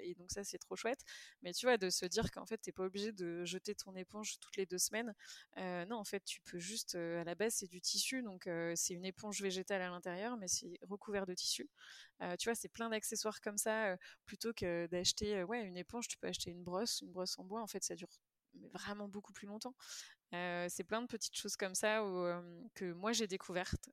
et 0.02 0.14
donc, 0.14 0.30
ça, 0.30 0.44
c'est 0.44 0.58
trop 0.58 0.76
chouette. 0.76 1.00
Mais 1.42 1.52
tu 1.52 1.66
vois, 1.66 1.76
de 1.76 1.90
se 1.90 2.06
dire 2.06 2.30
qu'en 2.30 2.46
fait, 2.46 2.58
t'es 2.58 2.72
pas 2.72 2.84
obligé 2.84 3.12
de 3.12 3.44
jeter 3.44 3.74
ton 3.74 3.94
éponge 3.96 4.38
toutes 4.40 4.56
les 4.56 4.66
deux 4.66 4.78
semaines. 4.78 5.14
non, 5.56 5.96
en 5.96 6.04
fait, 6.04 6.24
tu 6.24 6.40
peux 6.40 6.58
juste, 6.58 6.94
à 6.94 7.24
la 7.24 7.34
base, 7.34 7.54
c'est 7.56 7.66
du 7.66 7.80
tissu. 7.80 8.22
Donc, 8.22 8.48
c'est 8.74 8.94
une 8.94 9.04
éponge 9.04 9.21
végétale 9.30 9.82
à 9.82 9.90
l'intérieur, 9.90 10.36
mais 10.36 10.48
c'est 10.48 10.78
recouvert 10.82 11.26
de 11.26 11.34
tissu. 11.34 11.68
Euh, 12.22 12.36
tu 12.36 12.48
vois, 12.48 12.54
c'est 12.54 12.68
plein 12.68 12.90
d'accessoires 12.90 13.40
comme 13.40 13.58
ça. 13.58 13.92
Euh, 13.92 13.96
plutôt 14.26 14.52
que 14.52 14.86
d'acheter 14.86 15.36
euh, 15.38 15.44
ouais, 15.44 15.62
une 15.62 15.76
éponge, 15.76 16.08
tu 16.08 16.18
peux 16.18 16.28
acheter 16.28 16.50
une 16.50 16.62
brosse, 16.62 17.00
une 17.02 17.12
brosse 17.12 17.38
en 17.38 17.44
bois. 17.44 17.62
En 17.62 17.66
fait, 17.66 17.82
ça 17.82 17.94
dure 17.94 18.08
vraiment 18.74 19.08
beaucoup 19.08 19.32
plus 19.32 19.46
longtemps. 19.46 19.74
c'est 20.30 20.84
plein 20.84 21.00
de 21.00 21.06
petites 21.06 21.34
choses 21.34 21.56
comme 21.56 21.74
ça 21.74 22.00
que 22.74 22.92
moi 22.92 23.12
j'ai 23.12 23.26
découvertes 23.26 23.88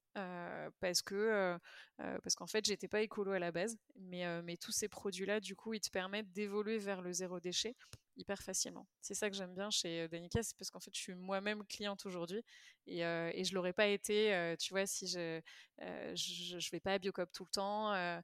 parce 0.81 1.01
que 1.01 1.57
parce 1.97 2.35
qu'en 2.35 2.45
fait 2.45 2.65
j'étais 2.65 2.89
pas 2.89 3.01
écolo 3.01 3.31
à 3.31 3.39
la 3.39 3.53
base, 3.53 3.77
mais 3.95 4.41
mais 4.41 4.57
tous 4.57 4.73
ces 4.73 4.89
produits 4.89 5.25
là 5.25 5.39
du 5.39 5.55
coup 5.55 5.73
ils 5.73 5.79
te 5.79 5.89
permettent 5.89 6.33
d'évoluer 6.33 6.77
vers 6.77 7.01
le 7.01 7.13
zéro 7.13 7.39
déchet 7.39 7.77
hyper 8.19 8.41
facilement. 8.41 8.87
C'est 9.01 9.15
ça 9.15 9.29
que 9.29 9.35
j'aime 9.35 9.55
bien 9.55 9.69
chez 9.69 10.07
Danica, 10.09 10.43
c'est 10.43 10.55
parce 10.57 10.69
qu'en 10.69 10.79
fait, 10.79 10.91
je 10.93 10.99
suis 10.99 11.15
moi-même 11.15 11.63
cliente 11.65 12.05
aujourd'hui 12.05 12.43
et, 12.85 13.05
euh, 13.05 13.31
et 13.33 13.43
je 13.43 13.53
l'aurais 13.55 13.73
pas 13.73 13.87
été, 13.87 14.55
tu 14.59 14.73
vois, 14.73 14.85
si 14.85 15.07
je, 15.07 15.41
je, 15.79 16.59
je 16.59 16.71
vais 16.71 16.79
pas 16.79 16.93
à 16.93 16.99
Biocop 16.99 17.31
tout 17.31 17.45
le 17.45 17.51
temps, 17.51 18.21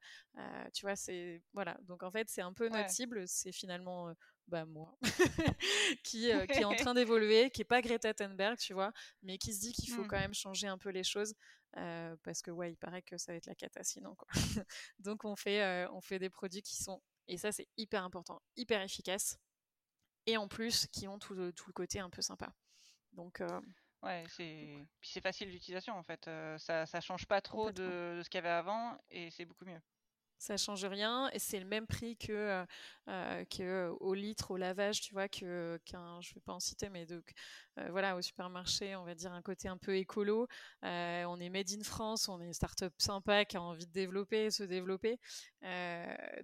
tu 0.73 0.85
vois, 0.85 0.95
c'est 0.95 1.41
voilà. 1.53 1.77
Donc 1.83 2.03
en 2.03 2.11
fait, 2.11 2.29
c'est 2.29 2.41
un 2.41 2.53
peu 2.53 2.67
notre 2.69 2.89
cible, 2.89 3.27
c'est 3.27 3.51
finalement 3.51 4.13
bah 4.47 4.63
moi 4.65 4.95
qui, 6.03 6.29
qui 6.29 6.59
est 6.59 6.65
en 6.65 6.75
train 6.75 6.93
d'évoluer, 6.93 7.49
qui 7.49 7.61
est 7.61 7.65
pas 7.65 7.81
Greta 7.81 8.13
Thunberg, 8.13 8.57
tu 8.59 8.73
vois, 8.73 8.91
mais 9.23 9.39
qui 9.39 9.53
se 9.53 9.61
dit 9.61 9.73
qu'il 9.73 9.91
faut 9.91 10.03
mmh. 10.03 10.07
quand 10.07 10.19
même 10.19 10.33
changer 10.35 10.67
un 10.67 10.77
peu 10.77 10.89
les 10.89 11.03
choses. 11.03 11.33
parce 11.73 12.41
que 12.41 12.51
ouais, 12.51 12.71
il 12.71 12.77
paraît 12.77 13.01
que 13.01 13.17
ça 13.17 13.31
va 13.31 13.37
être 13.37 13.47
la 13.47 13.55
cata 13.55 13.83
sinon. 13.83 14.15
Quoi. 14.15 14.27
Donc 14.99 15.25
on 15.25 15.35
fait, 15.35 15.87
on 15.91 16.01
fait 16.01 16.19
des 16.19 16.29
produits 16.29 16.61
qui 16.61 16.75
sont, 16.75 17.01
et 17.27 17.37
ça 17.37 17.51
c'est 17.51 17.67
hyper 17.77 18.03
important, 18.03 18.41
hyper 18.55 18.81
efficaces, 18.81 19.39
et 20.25 20.37
en 20.37 20.47
plus 20.47 20.87
qui 20.87 21.07
ont 21.07 21.19
tout 21.19 21.33
le, 21.33 21.53
tout 21.53 21.65
le 21.67 21.73
côté 21.73 21.99
un 21.99 22.09
peu 22.09 22.21
sympa. 22.21 22.53
Donc, 23.13 23.41
euh, 23.41 23.61
Ouais, 24.03 24.23
c'est 24.29 24.87
puis 25.01 25.09
c'est 25.11 25.21
facile 25.21 25.49
d'utilisation 25.49 25.95
en 25.95 26.03
fait. 26.03 26.29
ça 26.59 26.85
ça 26.85 27.01
change 27.01 27.25
pas 27.25 27.41
trop 27.41 27.71
de, 27.71 28.17
de 28.17 28.21
ce 28.23 28.29
qu'il 28.29 28.37
y 28.37 28.39
avait 28.39 28.49
avant 28.49 28.97
et 29.09 29.31
c'est 29.31 29.45
beaucoup 29.45 29.65
mieux. 29.65 29.81
Ça 30.37 30.57
change 30.57 30.85
rien 30.85 31.29
et 31.31 31.39
c'est 31.39 31.59
le 31.59 31.65
même 31.65 31.87
prix 31.87 32.17
que, 32.17 32.31
euh, 32.31 32.65
euh, 33.07 33.45
que 33.45 33.89
au 33.99 34.13
litre, 34.13 34.51
au 34.51 34.57
lavage, 34.57 35.01
tu 35.01 35.13
vois, 35.13 35.29
que 35.29 35.79
qu'un, 35.85 36.19
je 36.21 36.33
vais 36.33 36.41
pas 36.41 36.53
en 36.53 36.59
citer, 36.59 36.89
mais 36.89 37.05
donc 37.05 37.31
euh, 37.79 37.89
voilà, 37.89 38.15
au 38.15 38.21
supermarché, 38.21 38.95
on 38.95 39.05
va 39.05 39.15
dire 39.15 39.31
un 39.31 39.41
côté 39.41 39.67
un 39.67 39.77
peu 39.77 39.95
écolo. 39.95 40.47
on 40.83 41.39
est 41.39 41.49
made 41.49 41.71
in 41.71 41.83
France, 41.83 42.27
on 42.27 42.41
est 42.41 42.45
une 42.45 42.53
start-up 42.53 42.93
sympa 42.97 43.45
qui 43.45 43.57
a 43.57 43.61
envie 43.61 43.85
de 43.85 43.91
développer, 43.91 44.51
se 44.51 44.63
développer. 44.63 45.19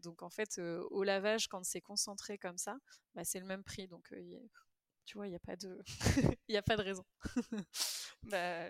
donc 0.04 0.24
en 0.24 0.30
fait, 0.30 0.60
au 0.60 1.04
lavage, 1.04 1.48
quand 1.48 1.64
c'est 1.64 1.82
concentré 1.82 2.38
comme 2.38 2.58
ça, 2.58 2.78
bah, 3.14 3.24
c'est 3.24 3.40
le 3.40 3.46
même 3.46 3.64
prix. 3.64 3.88
Donc 3.88 4.14
tu 5.06 5.18
vois, 5.18 5.28
il 5.28 5.32
n'y 5.32 5.36
a 5.36 5.40
pas 5.40 5.56
de, 5.58 5.78
il 6.48 6.56
a 6.56 6.62
pas 6.62 6.78
de 6.78 6.84
raison. 6.84 7.06
bah, 8.24 8.68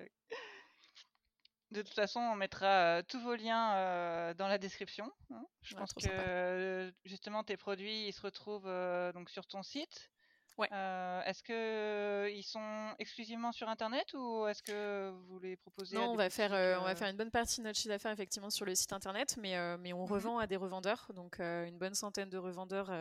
de 1.72 1.82
toute 1.82 1.94
façon, 1.94 2.20
on 2.20 2.36
mettra 2.36 2.68
euh, 2.68 3.02
tous 3.08 3.20
vos 3.20 3.36
liens 3.36 3.74
euh, 3.76 4.34
dans 4.34 4.48
la 4.48 4.58
description. 4.58 5.12
Hein. 5.32 5.46
Je 5.62 5.76
pense 5.76 5.94
que 5.94 6.94
justement 7.06 7.44
tes 7.44 7.58
produits 7.58 8.08
ils 8.08 8.14
se 8.14 8.22
retrouvent 8.22 8.68
euh, 8.68 9.12
donc 9.14 9.30
sur 9.30 9.48
ton 9.48 9.64
site. 9.64 10.12
Euh, 10.60 11.22
est-ce 11.24 11.44
que 11.44 11.54
euh, 11.54 12.30
ils 12.30 12.44
sont 12.44 12.94
exclusivement 13.00 13.52
sur 13.52 13.70
internet 13.70 14.14
ou 14.14 14.46
est-ce 14.48 14.62
que 14.62 15.12
vous 15.28 15.40
les 15.40 15.56
proposez 15.56 15.96
Non, 15.96 16.12
on 16.12 16.16
va 16.16 16.30
faire 16.30 16.54
euh, 16.54 16.78
on 16.80 16.84
va 16.84 16.96
faire 16.96 17.10
une 17.10 17.18
bonne 17.18 17.32
partie 17.32 17.62
de 17.62 17.66
notre 17.66 17.78
chiffre 17.78 17.90
d'affaires 17.90 18.12
effectivement 18.12 18.50
sur 18.50 18.66
le 18.66 18.76
site 18.76 18.94
internet, 18.94 19.38
mais 19.38 19.56
mais 19.78 19.94
on 19.94 20.06
mmh 20.06 20.12
revend 20.12 20.40
à 20.40 20.48
des 20.48 20.58
revendeurs. 20.58 21.10
Donc 21.16 21.40
une 21.40 21.78
bonne 21.78 21.94
centaine 21.94 22.30
de 22.30 22.38
revendeurs 22.38 22.92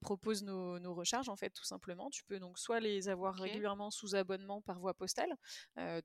proposent 0.00 0.42
nos, 0.42 0.78
nos, 0.78 0.94
recharges 0.94 1.28
en 1.28 1.36
fait 1.36 1.50
tout 1.50 1.64
simplement. 1.64 2.10
Tu 2.10 2.24
peux 2.24 2.38
donc 2.38 2.58
soit 2.58 2.80
les 2.80 3.08
avoir 3.08 3.34
régulièrement 3.34 3.90
sous 3.90 4.14
abonnement 4.14 4.60
par 4.60 4.78
voie 4.78 4.94
postale, 4.94 5.34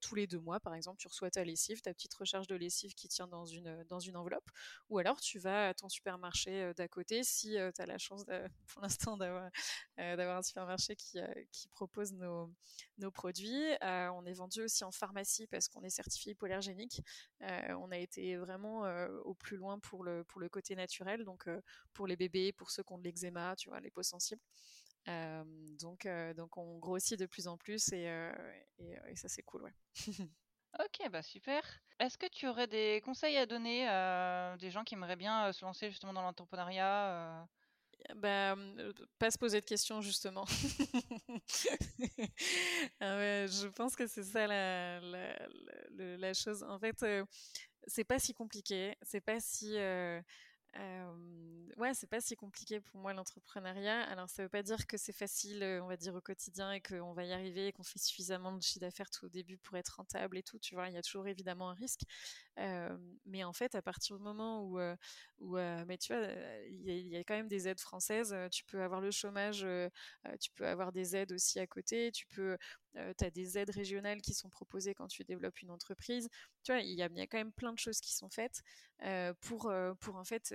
tous 0.01 0.15
les 0.15 0.27
deux 0.27 0.39
mois 0.39 0.59
par 0.59 0.73
exemple, 0.73 0.97
tu 0.97 1.07
reçois 1.07 1.29
ta 1.29 1.43
lessive, 1.43 1.81
ta 1.81 1.93
petite 1.93 2.13
recharge 2.13 2.47
de 2.47 2.55
lessive 2.55 2.93
qui 2.93 3.07
tient 3.07 3.27
dans 3.27 3.45
une 3.45 3.83
dans 3.85 3.99
une 3.99 4.15
enveloppe, 4.15 4.49
ou 4.89 4.99
alors 4.99 5.19
tu 5.19 5.39
vas 5.39 5.69
à 5.69 5.73
ton 5.73 5.89
supermarché 5.89 6.71
d'à 6.75 6.87
côté 6.87 7.23
si 7.23 7.57
tu 7.75 7.81
as 7.81 7.85
la 7.85 7.97
chance 7.97 8.23
pour 8.67 8.81
l'instant 8.81 9.17
d'avoir 9.17 9.49
d'avoir 9.97 10.44
supermarché 10.45 10.95
qui, 10.95 11.19
euh, 11.19 11.27
qui 11.51 11.67
propose 11.69 12.13
nos, 12.13 12.53
produits. 13.11 13.63
Euh, 13.83 14.09
on 14.11 14.25
est 14.25 14.33
vendu 14.33 14.61
aussi 14.61 14.83
en 14.83 14.91
pharmacie 14.91 15.47
parce 15.47 15.67
qu'on 15.67 15.83
est 15.83 15.89
certifié 15.89 16.31
hypoallergénique. 16.31 17.01
Euh, 17.41 17.73
on 17.79 17.91
a 17.91 17.97
été 17.97 18.35
vraiment 18.37 18.81
au 19.23 19.33
plus 19.33 19.57
loin 19.57 19.79
pour 19.79 20.03
le, 20.03 20.23
côté 20.49 20.75
naturel, 20.75 21.23
donc 21.23 21.49
pour 21.93 22.07
les 22.07 22.15
bébés, 22.15 22.53
pour 22.53 22.71
ceux 22.71 22.83
qui 22.83 22.93
ont 22.93 22.97
de 22.97 23.03
l'eczéma, 23.03 23.55
tu 23.55 23.69
vois, 23.69 23.79
les 23.79 23.91
peaux 23.91 24.03
sensibles. 24.03 24.41
donc, 25.79 26.07
on 26.57 26.77
grossit 26.79 27.19
de 27.19 27.25
plus 27.25 27.47
en 27.47 27.57
plus 27.57 27.91
et, 27.93 28.07
ça 29.15 29.27
c'est 29.27 29.43
cool. 29.43 29.71
Ok, 30.77 31.09
bah 31.09 31.21
super. 31.21 31.63
Est-ce 32.01 32.17
que 32.17 32.25
tu 32.27 32.49
aurais 32.49 32.67
des 32.67 32.99
conseils 33.05 33.37
à 33.37 33.45
donner 33.45 33.87
à 33.87 34.57
des 34.59 34.71
gens 34.71 34.83
qui 34.83 34.95
aimeraient 34.95 35.15
bien 35.15 35.53
se 35.53 35.63
lancer 35.63 35.89
justement 35.89 36.11
dans 36.11 36.21
l'entrepreneuriat 36.21 37.47
bah, 38.15 38.55
pas 39.19 39.31
se 39.31 39.37
poser 39.37 39.61
de 39.61 39.65
questions 39.65 40.01
justement. 40.01 40.45
Ah 42.99 43.45
je 43.47 43.67
pense 43.67 43.95
que 43.95 44.07
c'est 44.07 44.23
ça 44.23 44.47
la, 44.47 44.99
la, 45.01 46.17
la, 46.17 46.33
chose. 46.33 46.63
En 46.63 46.79
fait, 46.79 47.05
c'est 47.87 48.03
pas 48.03 48.19
si 48.19 48.33
compliqué, 48.33 48.95
c'est 49.01 49.21
pas 49.21 49.39
si 49.39 49.77
ouais, 51.77 51.93
c'est 51.93 52.09
pas 52.09 52.21
si 52.21 52.35
compliqué 52.35 52.79
pour 52.79 52.99
moi 52.99 53.13
l'entrepreneuriat. 53.13 54.01
Alors 54.03 54.29
ça 54.29 54.43
veut 54.43 54.49
pas 54.49 54.63
dire 54.63 54.87
que 54.87 54.97
c'est 54.97 55.13
facile, 55.13 55.63
on 55.83 55.87
va 55.87 55.97
dire 55.97 56.15
au 56.15 56.21
quotidien 56.21 56.71
et 56.71 56.81
qu'on 56.81 57.13
va 57.13 57.23
y 57.25 57.33
arriver 57.33 57.67
et 57.67 57.71
qu'on 57.71 57.83
fait 57.83 57.99
suffisamment 57.99 58.51
de 58.51 58.61
chiffre 58.61 58.79
d'affaires 58.79 59.09
tout 59.09 59.25
au 59.25 59.29
début 59.29 59.57
pour 59.57 59.77
être 59.77 59.95
rentable 59.97 60.37
et 60.37 60.43
tout. 60.43 60.59
Tu 60.59 60.75
vois, 60.75 60.87
il 60.89 60.93
y 60.93 60.97
a 60.97 61.01
toujours 61.01 61.27
évidemment 61.27 61.69
un 61.69 61.73
risque. 61.73 62.01
mais 63.25 63.43
en 63.43 63.53
fait, 63.53 63.75
à 63.75 63.81
partir 63.81 64.17
du 64.17 64.23
moment 64.23 64.63
où, 64.63 64.79
où 65.39 65.55
mais 65.57 65.97
tu 65.97 66.13
vois, 66.13 66.27
il 66.69 67.07
y, 67.07 67.17
a 67.17 67.23
quand 67.23 67.35
même 67.35 67.47
des 67.47 67.67
aides 67.67 67.79
françaises. 67.79 68.35
Tu 68.51 68.63
peux 68.65 68.81
avoir 68.81 69.01
le 69.01 69.11
chômage, 69.11 69.65
tu 70.39 70.51
peux 70.51 70.67
avoir 70.67 70.91
des 70.91 71.15
aides 71.15 71.33
aussi 71.33 71.59
à 71.59 71.67
côté. 71.67 72.11
Tu 72.11 72.25
peux 72.27 72.57
tu 73.17 73.25
as 73.25 73.29
des 73.29 73.57
aides 73.57 73.71
régionales 73.71 74.21
qui 74.21 74.33
sont 74.33 74.49
proposées 74.49 74.93
quand 74.93 75.07
tu 75.07 75.23
développes 75.23 75.61
une 75.61 75.71
entreprise. 75.71 76.29
Tu 76.63 76.71
vois, 76.71 76.81
il 76.81 76.93
y 76.93 77.01
a, 77.01 77.09
quand 77.09 77.37
même 77.37 77.53
plein 77.53 77.73
de 77.73 77.79
choses 77.79 77.99
qui 77.99 78.13
sont 78.13 78.29
faites 78.29 78.61
pour, 79.41 79.73
pour 79.99 80.15
en 80.15 80.23
fait 80.23 80.53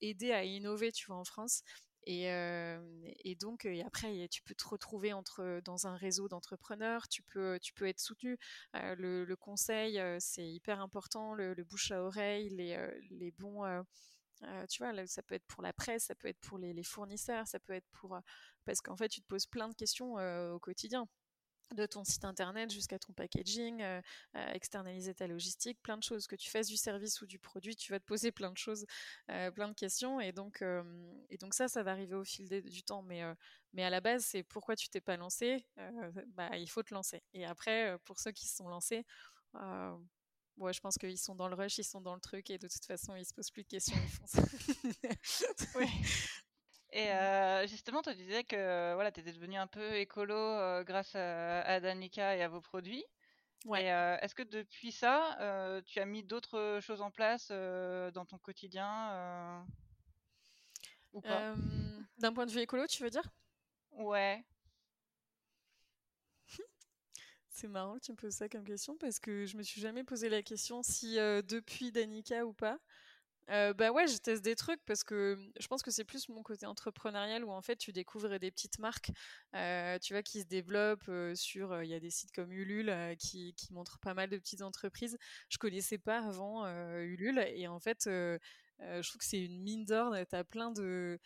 aider 0.00 0.32
à 0.32 0.44
innover, 0.44 0.92
tu 0.92 1.06
vois, 1.06 1.16
en 1.16 1.24
France. 1.24 1.62
Et, 2.10 3.36
donc, 3.38 3.66
après, 3.84 4.28
tu 4.28 4.42
peux 4.42 4.54
te 4.54 4.66
retrouver 4.66 5.12
dans 5.64 5.86
un 5.86 5.96
réseau 5.96 6.28
d'entrepreneurs, 6.28 7.06
tu 7.08 7.22
peux, 7.22 7.58
tu 7.60 7.74
peux 7.74 7.86
être 7.86 8.00
soutenu. 8.00 8.38
le, 8.74 9.34
conseil, 9.34 10.00
c'est 10.18 10.48
hyper 10.48 10.80
important, 10.80 11.34
le, 11.34 11.54
bouche 11.64 11.90
à 11.90 12.02
oreille, 12.02 12.48
les, 12.50 13.30
bons... 13.32 13.62
tu 14.70 14.82
vois, 14.82 15.06
ça 15.06 15.22
peut 15.22 15.34
être 15.34 15.46
pour 15.46 15.62
la 15.62 15.74
presse, 15.74 16.04
ça 16.04 16.14
peut 16.14 16.28
être 16.28 16.40
pour 16.40 16.58
les, 16.58 16.72
les 16.72 16.84
fournisseurs, 16.84 17.46
ça 17.46 17.60
peut 17.60 17.74
être 17.74 17.88
pour... 17.92 18.18
parce 18.64 18.80
qu'en 18.80 18.96
fait, 18.96 19.08
tu 19.08 19.20
te 19.20 19.26
poses 19.26 19.46
plein 19.46 19.68
de 19.68 19.74
questions 19.74 20.14
au 20.14 20.58
quotidien 20.58 21.06
de 21.74 21.86
ton 21.86 22.04
site 22.04 22.24
internet 22.24 22.70
jusqu'à 22.70 22.98
ton 22.98 23.12
packaging, 23.12 23.82
euh, 23.82 24.00
euh, 24.36 24.52
externaliser 24.52 25.14
ta 25.14 25.26
logistique, 25.26 25.80
plein 25.82 25.96
de 25.96 26.02
choses. 26.02 26.26
Que 26.26 26.36
tu 26.36 26.50
fasses 26.50 26.68
du 26.68 26.76
service 26.76 27.20
ou 27.20 27.26
du 27.26 27.38
produit, 27.38 27.76
tu 27.76 27.92
vas 27.92 28.00
te 28.00 28.04
poser 28.04 28.32
plein 28.32 28.50
de 28.50 28.56
choses, 28.56 28.86
euh, 29.30 29.50
plein 29.50 29.68
de 29.68 29.74
questions. 29.74 30.20
Et 30.20 30.32
donc, 30.32 30.62
et 31.30 31.38
donc 31.38 31.54
ça, 31.54 31.68
ça 31.68 31.82
va 31.82 31.92
arriver 31.92 32.14
au 32.14 32.24
fil 32.24 32.48
du 32.62 32.82
temps. 32.82 33.02
Mais, 33.02 33.22
mais 33.72 33.84
à 33.84 33.90
la 33.90 34.00
base, 34.00 34.24
c'est 34.24 34.42
pourquoi 34.42 34.76
tu 34.76 34.88
t'es 34.88 35.00
pas 35.00 35.16
lancé 35.16 35.66
bah, 36.28 36.56
Il 36.56 36.68
faut 36.68 36.82
te 36.82 36.94
lancer. 36.94 37.22
Et 37.32 37.44
après, 37.44 37.96
pour 38.04 38.18
ceux 38.18 38.32
qui 38.32 38.46
se 38.46 38.56
sont 38.56 38.68
lancés, 38.68 39.04
ouais, 39.54 40.72
je 40.72 40.80
pense 40.80 40.96
qu'ils 40.96 41.18
sont 41.18 41.34
dans 41.34 41.48
le 41.48 41.54
rush, 41.54 41.78
ils 41.78 41.84
sont 41.84 42.00
dans 42.00 42.14
le 42.14 42.20
truc. 42.20 42.50
Et 42.50 42.58
de 42.58 42.68
toute 42.68 42.84
façon, 42.84 43.14
ils 43.14 43.26
se 43.26 43.34
posent 43.34 43.50
plus 43.50 43.64
de 43.64 43.68
questions, 43.68 43.96
ils 44.02 44.08
font 44.08 44.26
ça. 44.26 44.42
Et 46.92 47.12
mmh. 47.12 47.68
justement, 47.68 48.02
tu 48.02 48.14
disais 48.14 48.44
que 48.44 48.94
voilà, 48.94 49.12
tu 49.12 49.20
étais 49.20 49.32
devenu 49.32 49.56
un 49.56 49.66
peu 49.66 49.96
écolo 49.96 50.34
grâce 50.84 51.14
à, 51.14 51.80
Danica 51.80 52.36
et 52.36 52.42
à 52.42 52.48
vos 52.48 52.60
produits. 52.60 53.04
Ouais. 53.64 53.84
est-ce 54.22 54.34
que 54.34 54.42
depuis 54.42 54.92
ça, 54.92 55.82
tu 55.86 56.00
as 56.00 56.06
mis 56.06 56.22
d'autres 56.22 56.78
choses 56.80 57.02
en 57.02 57.10
place 57.10 57.50
dans 57.50 58.24
ton 58.26 58.38
quotidien 58.38 59.64
ou 61.12 61.20
pas? 61.20 61.54
D'un 62.18 62.32
point 62.32 62.46
de 62.46 62.50
vue 62.50 62.60
écolo, 62.60 62.86
tu 62.86 63.02
veux 63.02 63.10
dire? 63.10 63.28
Ouais. 63.92 64.44
C'est 67.50 67.68
marrant 67.68 67.96
que 67.96 68.04
tu 68.04 68.12
me 68.12 68.16
poses 68.16 68.34
ça 68.34 68.48
comme 68.48 68.64
question 68.64 68.96
parce 68.96 69.18
que 69.18 69.44
je 69.44 69.56
me 69.56 69.62
suis 69.62 69.80
jamais 69.80 70.04
posé 70.04 70.28
la 70.28 70.42
question 70.42 70.82
si 70.82 71.16
depuis 71.16 71.92
Danica 71.92 72.46
ou 72.46 72.54
pas. 72.54 72.78
Bah 73.48 73.90
ouais, 73.92 74.06
je 74.06 74.18
teste 74.18 74.44
des 74.44 74.54
trucs 74.56 74.84
parce 74.84 75.04
que 75.04 75.34
mmh, 75.34 75.52
je 75.58 75.66
pense 75.68 75.82
que 75.82 75.90
c'est 75.90 76.04
plus 76.04 76.28
mon 76.28 76.42
côté 76.42 76.66
entrepreneurial 76.66 77.44
où 77.44 77.50
en 77.50 77.62
fait 77.62 77.76
tu 77.76 77.92
découvres 77.92 78.38
des 78.38 78.50
petites 78.50 78.78
marques, 78.78 79.10
tu 79.52 80.12
vois, 80.12 80.22
qui 80.22 80.42
se 80.42 80.46
développent 80.46 81.10
sur. 81.34 81.82
Il 81.82 81.88
y 81.88 81.94
a 81.94 82.00
des 82.00 82.10
sites 82.10 82.32
comme 82.32 82.52
Ulule 82.52 82.94
qui, 83.18 83.54
qui, 83.54 83.72
montrent 83.72 83.98
pas 84.00 84.14
mal 84.14 84.28
de 84.28 84.36
petites 84.36 84.62
entreprises. 84.62 85.16
Je 85.48 85.58
connaissais 85.58 85.98
pas 85.98 86.18
avant 86.18 86.66
Ulule 87.00 87.38
et 87.54 87.66
en 87.68 87.80
fait, 87.80 88.02
je 88.04 89.08
trouve 89.08 89.18
que 89.18 89.24
c'est 89.24 89.42
une 89.44 89.62
mine 89.62 89.84
d'or. 89.86 90.14
T'as 90.28 90.44
plein 90.44 90.70
de 90.70 91.18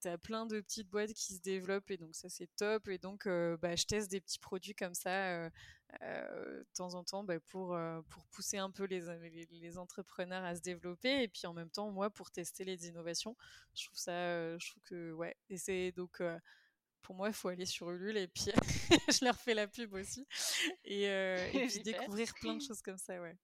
t'as 0.00 0.16
plein 0.16 0.46
de 0.46 0.60
petites 0.60 0.88
boîtes 0.88 1.12
qui 1.12 1.34
se 1.34 1.40
développent 1.40 1.90
et 1.90 1.96
donc 1.96 2.14
ça 2.14 2.28
c'est 2.28 2.48
top 2.56 2.88
et 2.88 2.98
donc 2.98 3.26
bah, 3.26 3.76
je 3.76 3.84
teste 3.84 4.10
des 4.10 4.20
petits 4.20 4.38
produits 4.38 4.74
comme 4.74 4.94
ça 4.94 5.50
de 6.00 6.66
temps 6.74 6.94
en 6.94 7.04
temps 7.04 7.24
bah, 7.24 7.38
pour, 7.40 7.78
pour 8.08 8.24
pousser 8.26 8.56
un 8.56 8.70
peu 8.70 8.84
les, 8.84 9.02
les, 9.50 9.78
entrepreneurs 9.78 10.44
à 10.44 10.56
se 10.56 10.62
développer 10.62 11.22
et 11.22 11.28
puis 11.28 11.46
en 11.46 11.52
même 11.52 11.70
temps 11.70 11.90
moi 11.90 12.08
pour 12.10 12.30
tester 12.30 12.64
les 12.64 12.86
innovations 12.88 13.36
je 13.74 13.84
trouve 13.84 13.98
ça 13.98 14.56
je 14.58 14.70
trouve 14.70 14.82
que 14.84 15.12
ouais 15.12 15.36
et 15.50 15.58
c'est 15.58 15.92
donc 15.92 16.22
pour 17.06 17.14
moi, 17.14 17.28
il 17.28 17.34
faut 17.34 17.48
aller 17.48 17.66
sur 17.66 17.88
Ulule 17.92 18.16
et 18.16 18.26
puis 18.26 18.50
je 19.20 19.24
leur 19.24 19.36
fais 19.36 19.54
la 19.54 19.68
pub 19.68 19.94
aussi. 19.94 20.26
Et, 20.84 21.04
et 21.04 21.66
puis 21.68 21.80
découvrir 21.84 22.34
plein 22.34 22.54
de 22.54 22.62
choses 22.62 22.82
comme 22.82 22.98
ça, 22.98 23.20
ouais. 23.20 23.36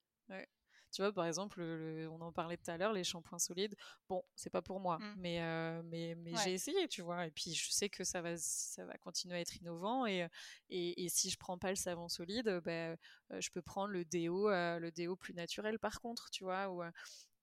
Tu 0.93 1.01
vois, 1.01 1.13
par 1.13 1.27
exemple, 1.27 1.61
on 1.63 2.21
en 2.21 2.33
parlait 2.33 2.59
tout 2.59 2.71
à 2.71 2.77
l'heure, 2.77 2.93
les 2.93 3.03
shampoings 3.03 3.39
solides. 3.39 3.75
Bon, 4.09 4.23
c'est 4.35 4.51
pas 4.51 4.61
pour 4.61 4.79
moi, 4.79 4.99
mmh. 4.99 5.15
mais, 5.17 5.43
euh, 5.43 5.83
mais, 5.85 6.15
mais 6.17 6.33
j'ai 6.45 6.53
essayé, 6.53 6.87
tu 6.87 7.01
vois. 7.01 7.27
Et 7.27 7.31
puis, 7.31 7.55
je 7.55 7.71
sais 7.71 7.89
que 7.89 8.05
ça 8.05 8.21
va, 8.21 8.37
ça 8.37 8.85
va 8.85 8.99
continuer 8.99 9.37
à 9.37 9.41
être 9.41 9.57
innovant. 9.57 10.07
Et, 10.07 10.29
et, 10.69 11.05
et 11.05 11.09
si 11.09 11.31
je 11.31 11.39
prends 11.39 11.57
pas 11.57 11.71
le 11.71 11.77
savon 11.77 12.09
solide, 12.09 12.61
ben, 12.63 12.97
je 13.31 13.51
peux 13.51 13.63
prendre 13.63 13.93
le 13.93 14.05
déo, 14.05 14.51
euh, 14.51 14.79
le 14.79 14.93
déo 14.93 15.17
plus 15.17 15.33
naturel, 15.33 15.79
par 15.79 16.01
contre, 16.01 16.29
tu 16.31 16.45
vois. 16.45 16.69
Ou, 16.71 16.83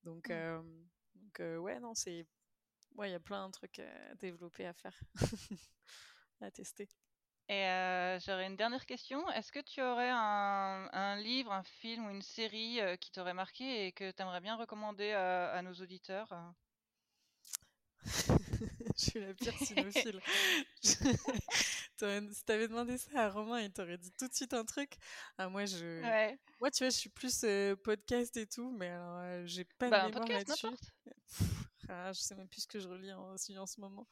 donc, 0.03 0.29
mmh. 0.29 0.63
donc 1.15 1.39
ouais, 1.39 1.79
non, 1.79 1.95
c'est. 1.95 2.27
Ouais, 2.95 3.09
il 3.09 3.13
y 3.13 3.15
a 3.15 3.19
plein 3.19 3.47
de 3.47 3.51
trucs 3.51 3.79
à 3.79 4.15
développer, 4.15 4.65
à 4.65 4.73
faire, 4.73 4.99
à 6.41 6.51
tester. 6.51 6.87
Et 7.49 7.65
euh, 7.65 8.19
j'aurais 8.19 8.45
une 8.45 8.55
dernière 8.55 8.85
question. 8.85 9.27
Est-ce 9.31 9.51
que 9.51 9.59
tu 9.59 9.81
aurais 9.81 10.11
un, 10.11 11.15
livre, 11.15 11.51
un 11.51 11.63
film 11.63 12.05
ou 12.05 12.11
une 12.11 12.21
série 12.21 12.79
euh, 12.79 12.95
qui 12.95 13.11
t'aurait 13.11 13.33
marqué 13.33 13.87
et 13.87 13.91
que 13.91 14.11
tu 14.11 14.21
aimerais 14.21 14.39
bien 14.39 14.55
recommander 14.55 15.11
à, 15.13 15.59
nos 15.63 15.73
auditeurs 15.73 16.31
Je 18.05 19.03
suis 19.03 19.19
la 19.19 19.33
pire 19.33 19.57
cinéphile. 19.57 20.21
si 20.83 22.45
t'avais 22.45 22.67
demandé 22.67 22.99
ça 22.99 23.25
à 23.25 23.29
Romain, 23.29 23.61
il 23.61 23.71
t'aurait 23.71 23.97
dit 23.97 24.11
tout 24.11 24.27
de 24.27 24.33
suite 24.35 24.53
un 24.53 24.63
truc. 24.63 24.97
Ah, 25.39 25.49
moi, 25.49 25.65
je... 25.65 26.01
moi, 26.59 26.69
tu 26.69 26.83
vois, 26.83 26.91
je 26.91 26.97
suis 26.97 27.09
plus 27.09 27.43
podcast 27.83 28.37
et 28.37 28.45
tout, 28.45 28.69
mais 28.69 28.89
alors, 28.89 29.47
j'ai 29.47 29.65
pas 29.65 29.89
bah, 29.89 30.01
de 30.03 30.19
mémoire 30.19 30.27
là-dessus. 30.27 30.67
Ah, 31.87 32.13
je 32.13 32.19
sais 32.19 32.35
même 32.35 32.47
plus 32.47 32.61
ce 32.61 32.67
que 32.67 32.79
je 32.79 32.87
relis 32.87 33.11
en, 33.11 33.33
en 33.33 33.65
ce 33.65 33.81
moment. 33.81 34.07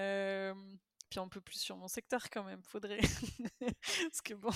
Euh, 0.00 0.54
puis 1.12 1.20
un 1.20 1.28
peu 1.28 1.42
plus 1.42 1.58
sur 1.58 1.76
mon 1.76 1.88
secteur 1.88 2.30
quand 2.30 2.42
même, 2.42 2.62
faudrait. 2.62 2.98
Parce 4.00 4.22
que 4.24 4.32
bon. 4.32 4.50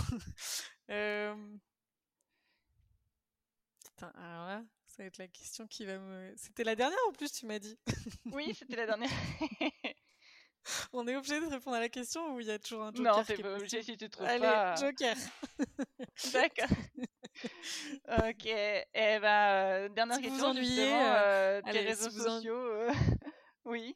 Putain, 3.84 4.10
alors 4.14 4.46
là, 4.46 4.64
ça 4.86 5.02
va 5.02 5.04
être 5.04 5.18
la 5.18 5.28
question 5.28 5.66
qui 5.66 5.84
va 5.84 5.98
me. 5.98 6.32
C'était 6.34 6.64
la 6.64 6.74
dernière 6.74 6.96
en 7.08 7.12
plus, 7.12 7.30
tu 7.30 7.44
m'as 7.44 7.58
dit. 7.58 7.78
oui, 8.32 8.54
c'était 8.54 8.76
la 8.76 8.86
dernière. 8.86 9.10
On 10.94 11.06
est 11.06 11.14
obligé 11.14 11.38
de 11.40 11.46
répondre 11.46 11.76
à 11.76 11.80
la 11.80 11.90
question 11.90 12.34
ou 12.34 12.40
il 12.40 12.46
y 12.46 12.50
a 12.50 12.58
toujours 12.58 12.84
un 12.84 12.92
joker 12.94 13.18
Non, 13.18 13.22
t'es 13.22 13.36
pas 13.36 13.54
obligé 13.54 13.82
si 13.82 13.98
tu 13.98 14.08
trouves 14.08 14.26
Allez, 14.26 14.40
pas. 14.40 14.76
joker. 14.76 15.14
D'accord. 16.32 16.76
ok. 18.28 18.46
Et 18.46 18.86
eh 18.94 19.18
ben, 19.20 19.50
euh, 19.52 19.88
dernière 19.90 20.16
si 20.16 20.22
question. 20.22 20.38
Vous 20.38 20.58
ennuyez, 20.58 20.94
euh, 20.94 21.60
tes 21.70 21.80
réseaux 21.80 22.10
sociaux. 22.10 22.56
Euh, 22.56 22.92
oui. 23.66 23.92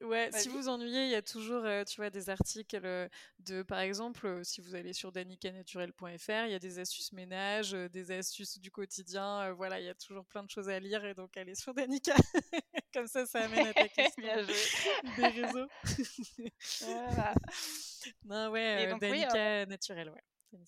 Ouais, 0.00 0.30
si 0.32 0.48
vous 0.48 0.68
ennuyez, 0.68 1.04
il 1.04 1.10
y 1.10 1.14
a 1.14 1.20
toujours, 1.20 1.64
euh, 1.64 1.84
tu 1.84 2.00
vois, 2.00 2.08
des 2.08 2.30
articles 2.30 2.80
euh, 2.84 3.06
de, 3.40 3.62
par 3.62 3.80
exemple, 3.80 4.26
euh, 4.26 4.42
si 4.42 4.62
vous 4.62 4.74
allez 4.74 4.94
sur 4.94 5.12
danicanaturel.fr, 5.12 6.46
il 6.46 6.52
y 6.52 6.54
a 6.54 6.58
des 6.58 6.78
astuces 6.78 7.12
ménage, 7.12 7.72
des 7.72 8.12
astuces 8.12 8.58
du 8.58 8.70
quotidien. 8.70 9.52
voilà, 9.52 9.78
il 9.78 9.84
y 9.84 9.90
a 9.90 9.94
toujours 9.94 10.24
plein 10.24 10.42
de 10.42 10.48
choses 10.48 10.70
à 10.70 10.80
lire 10.80 11.04
et 11.04 11.14
donc 11.14 11.36
allez 11.36 11.54
sur 11.54 11.74
Danica. 11.74 12.14
Comme 12.94 13.06
ça, 13.06 13.26
ça 13.26 13.44
amène 13.44 13.66
à 13.68 13.74
ta 13.74 13.88
question 13.88 14.22
des 15.16 15.26
réseaux. 15.26 15.68
voilà. 16.80 17.34
Non, 18.24 18.50
ouais, 18.50 18.94
Danica 18.98 19.66
Naturel, 19.66 20.08
ouais. 20.08 20.58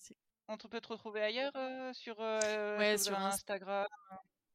On 0.47 0.57
peut 0.57 0.79
te 0.79 0.89
retrouver 0.89 1.21
ailleurs 1.21 1.53
sur, 1.95 2.19
ouais, 2.19 2.97
sur 2.99 3.17
Instagram 3.17 3.87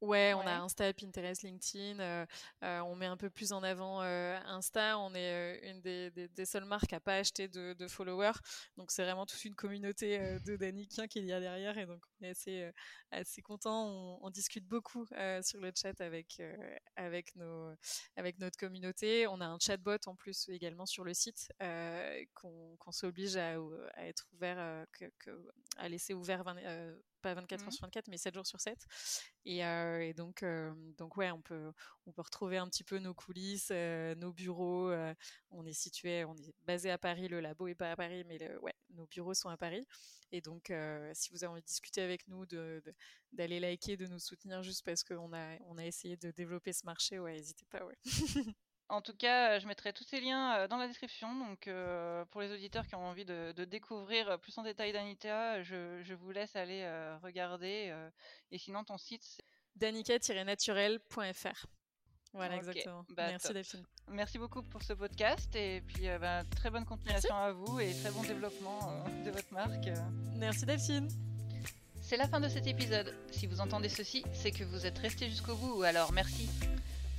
Ouais, 0.00 0.32
on 0.32 0.46
a 0.46 0.60
Insta, 0.60 0.92
Pinterest, 0.92 1.42
LinkedIn. 1.42 1.98
Euh, 1.98 2.24
euh, 2.62 2.80
on 2.82 2.94
met 2.94 3.06
un 3.06 3.16
peu 3.16 3.30
plus 3.30 3.52
en 3.52 3.64
avant 3.64 4.00
euh, 4.02 4.38
Insta. 4.46 4.96
On 4.96 5.12
est 5.12 5.58
une 5.64 5.80
des, 5.80 6.10
des, 6.10 6.46
seules 6.46 6.66
marques 6.66 6.92
à 6.92 7.00
pas 7.00 7.16
acheter 7.16 7.48
de, 7.48 7.72
de 7.72 7.88
followers. 7.88 8.38
Donc 8.76 8.92
c'est 8.92 9.02
vraiment 9.02 9.26
toute 9.26 9.44
une 9.44 9.56
communauté 9.56 10.38
de 10.46 10.54
Danikiens 10.54 11.08
qu'il 11.08 11.24
y 11.24 11.32
a 11.32 11.40
derrière. 11.40 11.76
Et 11.78 11.86
donc 11.86 12.00
on 12.20 12.26
est 12.26 12.30
assez, 12.30 12.70
assez 13.10 13.42
content. 13.42 13.88
On, 13.88 14.20
on, 14.22 14.30
discute 14.30 14.64
beaucoup 14.68 15.04
sur 15.42 15.60
le 15.60 15.72
chat 15.74 16.00
avec, 16.00 16.40
avec, 16.94 17.34
nos, 17.34 17.74
avec 18.14 18.38
notre 18.38 18.56
communauté. 18.56 19.26
On 19.26 19.40
a 19.40 19.46
un 19.46 19.58
chatbot 19.58 19.98
en 20.06 20.14
plus 20.14 20.48
également 20.48 20.86
sur 20.86 21.02
le 21.02 21.12
site 21.12 21.52
qu'on 22.34 22.92
s'oblige 22.92 23.36
à, 23.36 23.56
à, 23.94 24.06
être 24.06 24.28
ouvert, 24.32 24.86
que, 24.92 25.06
que, 25.18 25.30
à 25.76 25.88
laisser 25.88 26.14
ouvert 26.14 26.44
20, 26.44 26.54
pas 27.28 27.34
24 27.34 27.62
heures 27.62 27.68
mmh. 27.68 27.72
sur 27.72 27.84
24, 27.86 28.08
mais 28.08 28.16
7 28.16 28.34
jours 28.34 28.46
sur 28.46 28.60
7. 28.60 28.78
Et, 29.44 29.58
et 29.58 30.14
donc, 30.14 30.44
donc 30.96 31.16
ouais, 31.16 31.30
on 31.30 31.40
peut, 31.40 31.72
on 32.06 32.12
peut 32.12 32.22
retrouver 32.22 32.58
un 32.58 32.68
petit 32.68 32.84
peu 32.84 32.98
nos 32.98 33.14
coulisses, 33.14 33.70
nos 33.70 34.32
bureaux. 34.32 34.92
on 35.50 35.66
est 35.66 35.72
situé, 35.72 36.24
on 36.24 36.34
est 36.34 36.54
basé 36.66 36.90
à 36.90 36.98
Paris, 36.98 37.28
le 37.28 37.40
labo 37.40 37.68
est 37.68 37.74
pas 37.74 37.92
à 37.92 37.96
Paris, 37.96 38.24
mais 38.26 38.38
le, 38.38 38.60
ouais, 38.60 38.74
nos 38.90 39.06
bureaux 39.06 39.34
sont 39.34 39.48
à 39.48 39.56
Paris. 39.56 39.86
Et 40.32 40.40
donc, 40.40 40.72
si 41.14 41.30
vous 41.30 41.44
avez 41.44 41.52
envie 41.52 41.62
de 41.62 41.66
discuter 41.66 42.02
avec 42.02 42.26
nous, 42.28 42.46
d'aller 42.46 43.56
de, 43.56 43.60
liker, 43.62 43.96
de 43.96 44.06
nous 44.06 44.18
soutenir 44.18 44.62
juste 44.62 44.84
parce 44.84 45.04
qu'on 45.04 45.32
a, 45.32 45.58
on 45.66 45.78
a 45.78 45.84
essayé 45.84 46.16
de 46.16 46.30
développer 46.30 46.72
ce 46.72 46.84
marché, 46.84 47.18
ouais, 47.18 47.34
n'hésitez 47.34 47.66
pas, 47.70 47.84
ouais. 47.84 47.98
En 48.88 49.02
tout 49.02 49.14
cas, 49.14 49.58
je 49.58 49.66
mettrai 49.66 49.92
tous 49.92 50.04
ces 50.04 50.20
liens 50.20 50.66
dans 50.68 50.78
la 50.78 50.86
description. 50.86 51.34
Donc, 51.34 51.68
pour 52.30 52.40
les 52.40 52.52
auditeurs 52.52 52.86
qui 52.86 52.94
ont 52.94 53.06
envie 53.06 53.24
de, 53.26 53.64
découvrir 53.64 54.38
plus 54.40 54.56
en 54.56 54.62
détail 54.62 54.92
Danita, 54.92 55.62
je, 55.62 56.14
vous 56.14 56.30
laisse 56.30 56.56
aller 56.56 56.88
regarder. 57.22 57.94
et 58.50 58.58
sinon, 58.58 58.84
ton 58.84 58.96
site, 58.96 59.22
c'est 59.22 59.44
danica-naturel.fr. 59.76 61.66
Voilà, 62.34 62.56
exactement. 62.56 63.04
Bah, 63.10 63.28
Merci 63.28 63.52
Delphine. 63.52 63.84
Merci 64.10 64.38
beaucoup 64.38 64.62
pour 64.62 64.82
ce 64.82 64.92
podcast 64.92 65.54
et 65.56 65.82
puis 65.86 66.06
bah, 66.20 66.44
très 66.56 66.70
bonne 66.70 66.84
continuation 66.84 67.34
à 67.34 67.52
vous 67.52 67.80
et 67.80 67.92
très 67.94 68.10
bon 68.10 68.22
développement 68.22 69.04
de 69.24 69.30
votre 69.30 69.52
marque. 69.52 69.88
Merci 70.36 70.66
Delphine. 70.66 71.08
C'est 72.00 72.16
la 72.16 72.28
fin 72.28 72.40
de 72.40 72.48
cet 72.48 72.66
épisode. 72.66 73.14
Si 73.30 73.46
vous 73.46 73.60
entendez 73.60 73.88
ceci, 73.88 74.24
c'est 74.32 74.50
que 74.50 74.64
vous 74.64 74.86
êtes 74.86 74.98
resté 74.98 75.28
jusqu'au 75.28 75.54
bout, 75.56 75.82
alors 75.82 76.12
merci. 76.12 76.48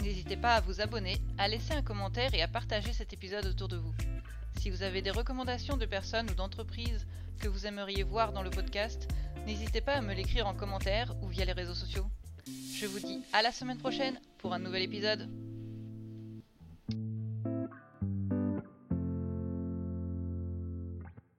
N'hésitez 0.02 0.38
pas 0.38 0.56
à 0.56 0.62
vous 0.62 0.82
abonner, 0.82 1.18
à 1.38 1.48
laisser 1.48 1.74
un 1.74 1.82
commentaire 1.82 2.34
et 2.34 2.42
à 2.42 2.48
partager 2.48 2.94
cet 2.94 3.14
épisode 3.14 3.46
autour 3.46 3.68
de 3.68 3.78
vous. 3.78 3.94
Si 4.60 4.70
vous 4.70 4.84
avez 4.84 5.02
des 5.02 5.12
recommandations 5.12 5.78
de 5.78 5.86
personnes 5.86 6.30
ou 6.30 6.34
d'entreprises 6.34 7.06
que 7.40 7.48
vous 7.48 7.66
aimeriez 7.66 8.04
voir 8.04 8.32
dans 8.32 8.44
le 8.44 8.50
podcast, 8.50 9.08
n'hésitez 9.46 9.82
pas 9.82 9.94
à 9.94 10.02
me 10.02 10.14
l'écrire 10.14 10.48
en 10.48 10.54
commentaire 10.54 11.14
ou 11.22 11.28
via 11.28 11.46
les 11.46 11.54
réseaux 11.54 11.76
sociaux. 11.76 12.08
Je 12.76 12.86
vous 12.86 13.00
dis 13.00 13.22
à 13.34 13.42
la 13.42 13.52
semaine 13.52 13.78
prochaine 13.78 14.20
pour 14.38 14.54
un 14.54 14.60
nouvel 14.60 14.84
épisode. 14.84 15.30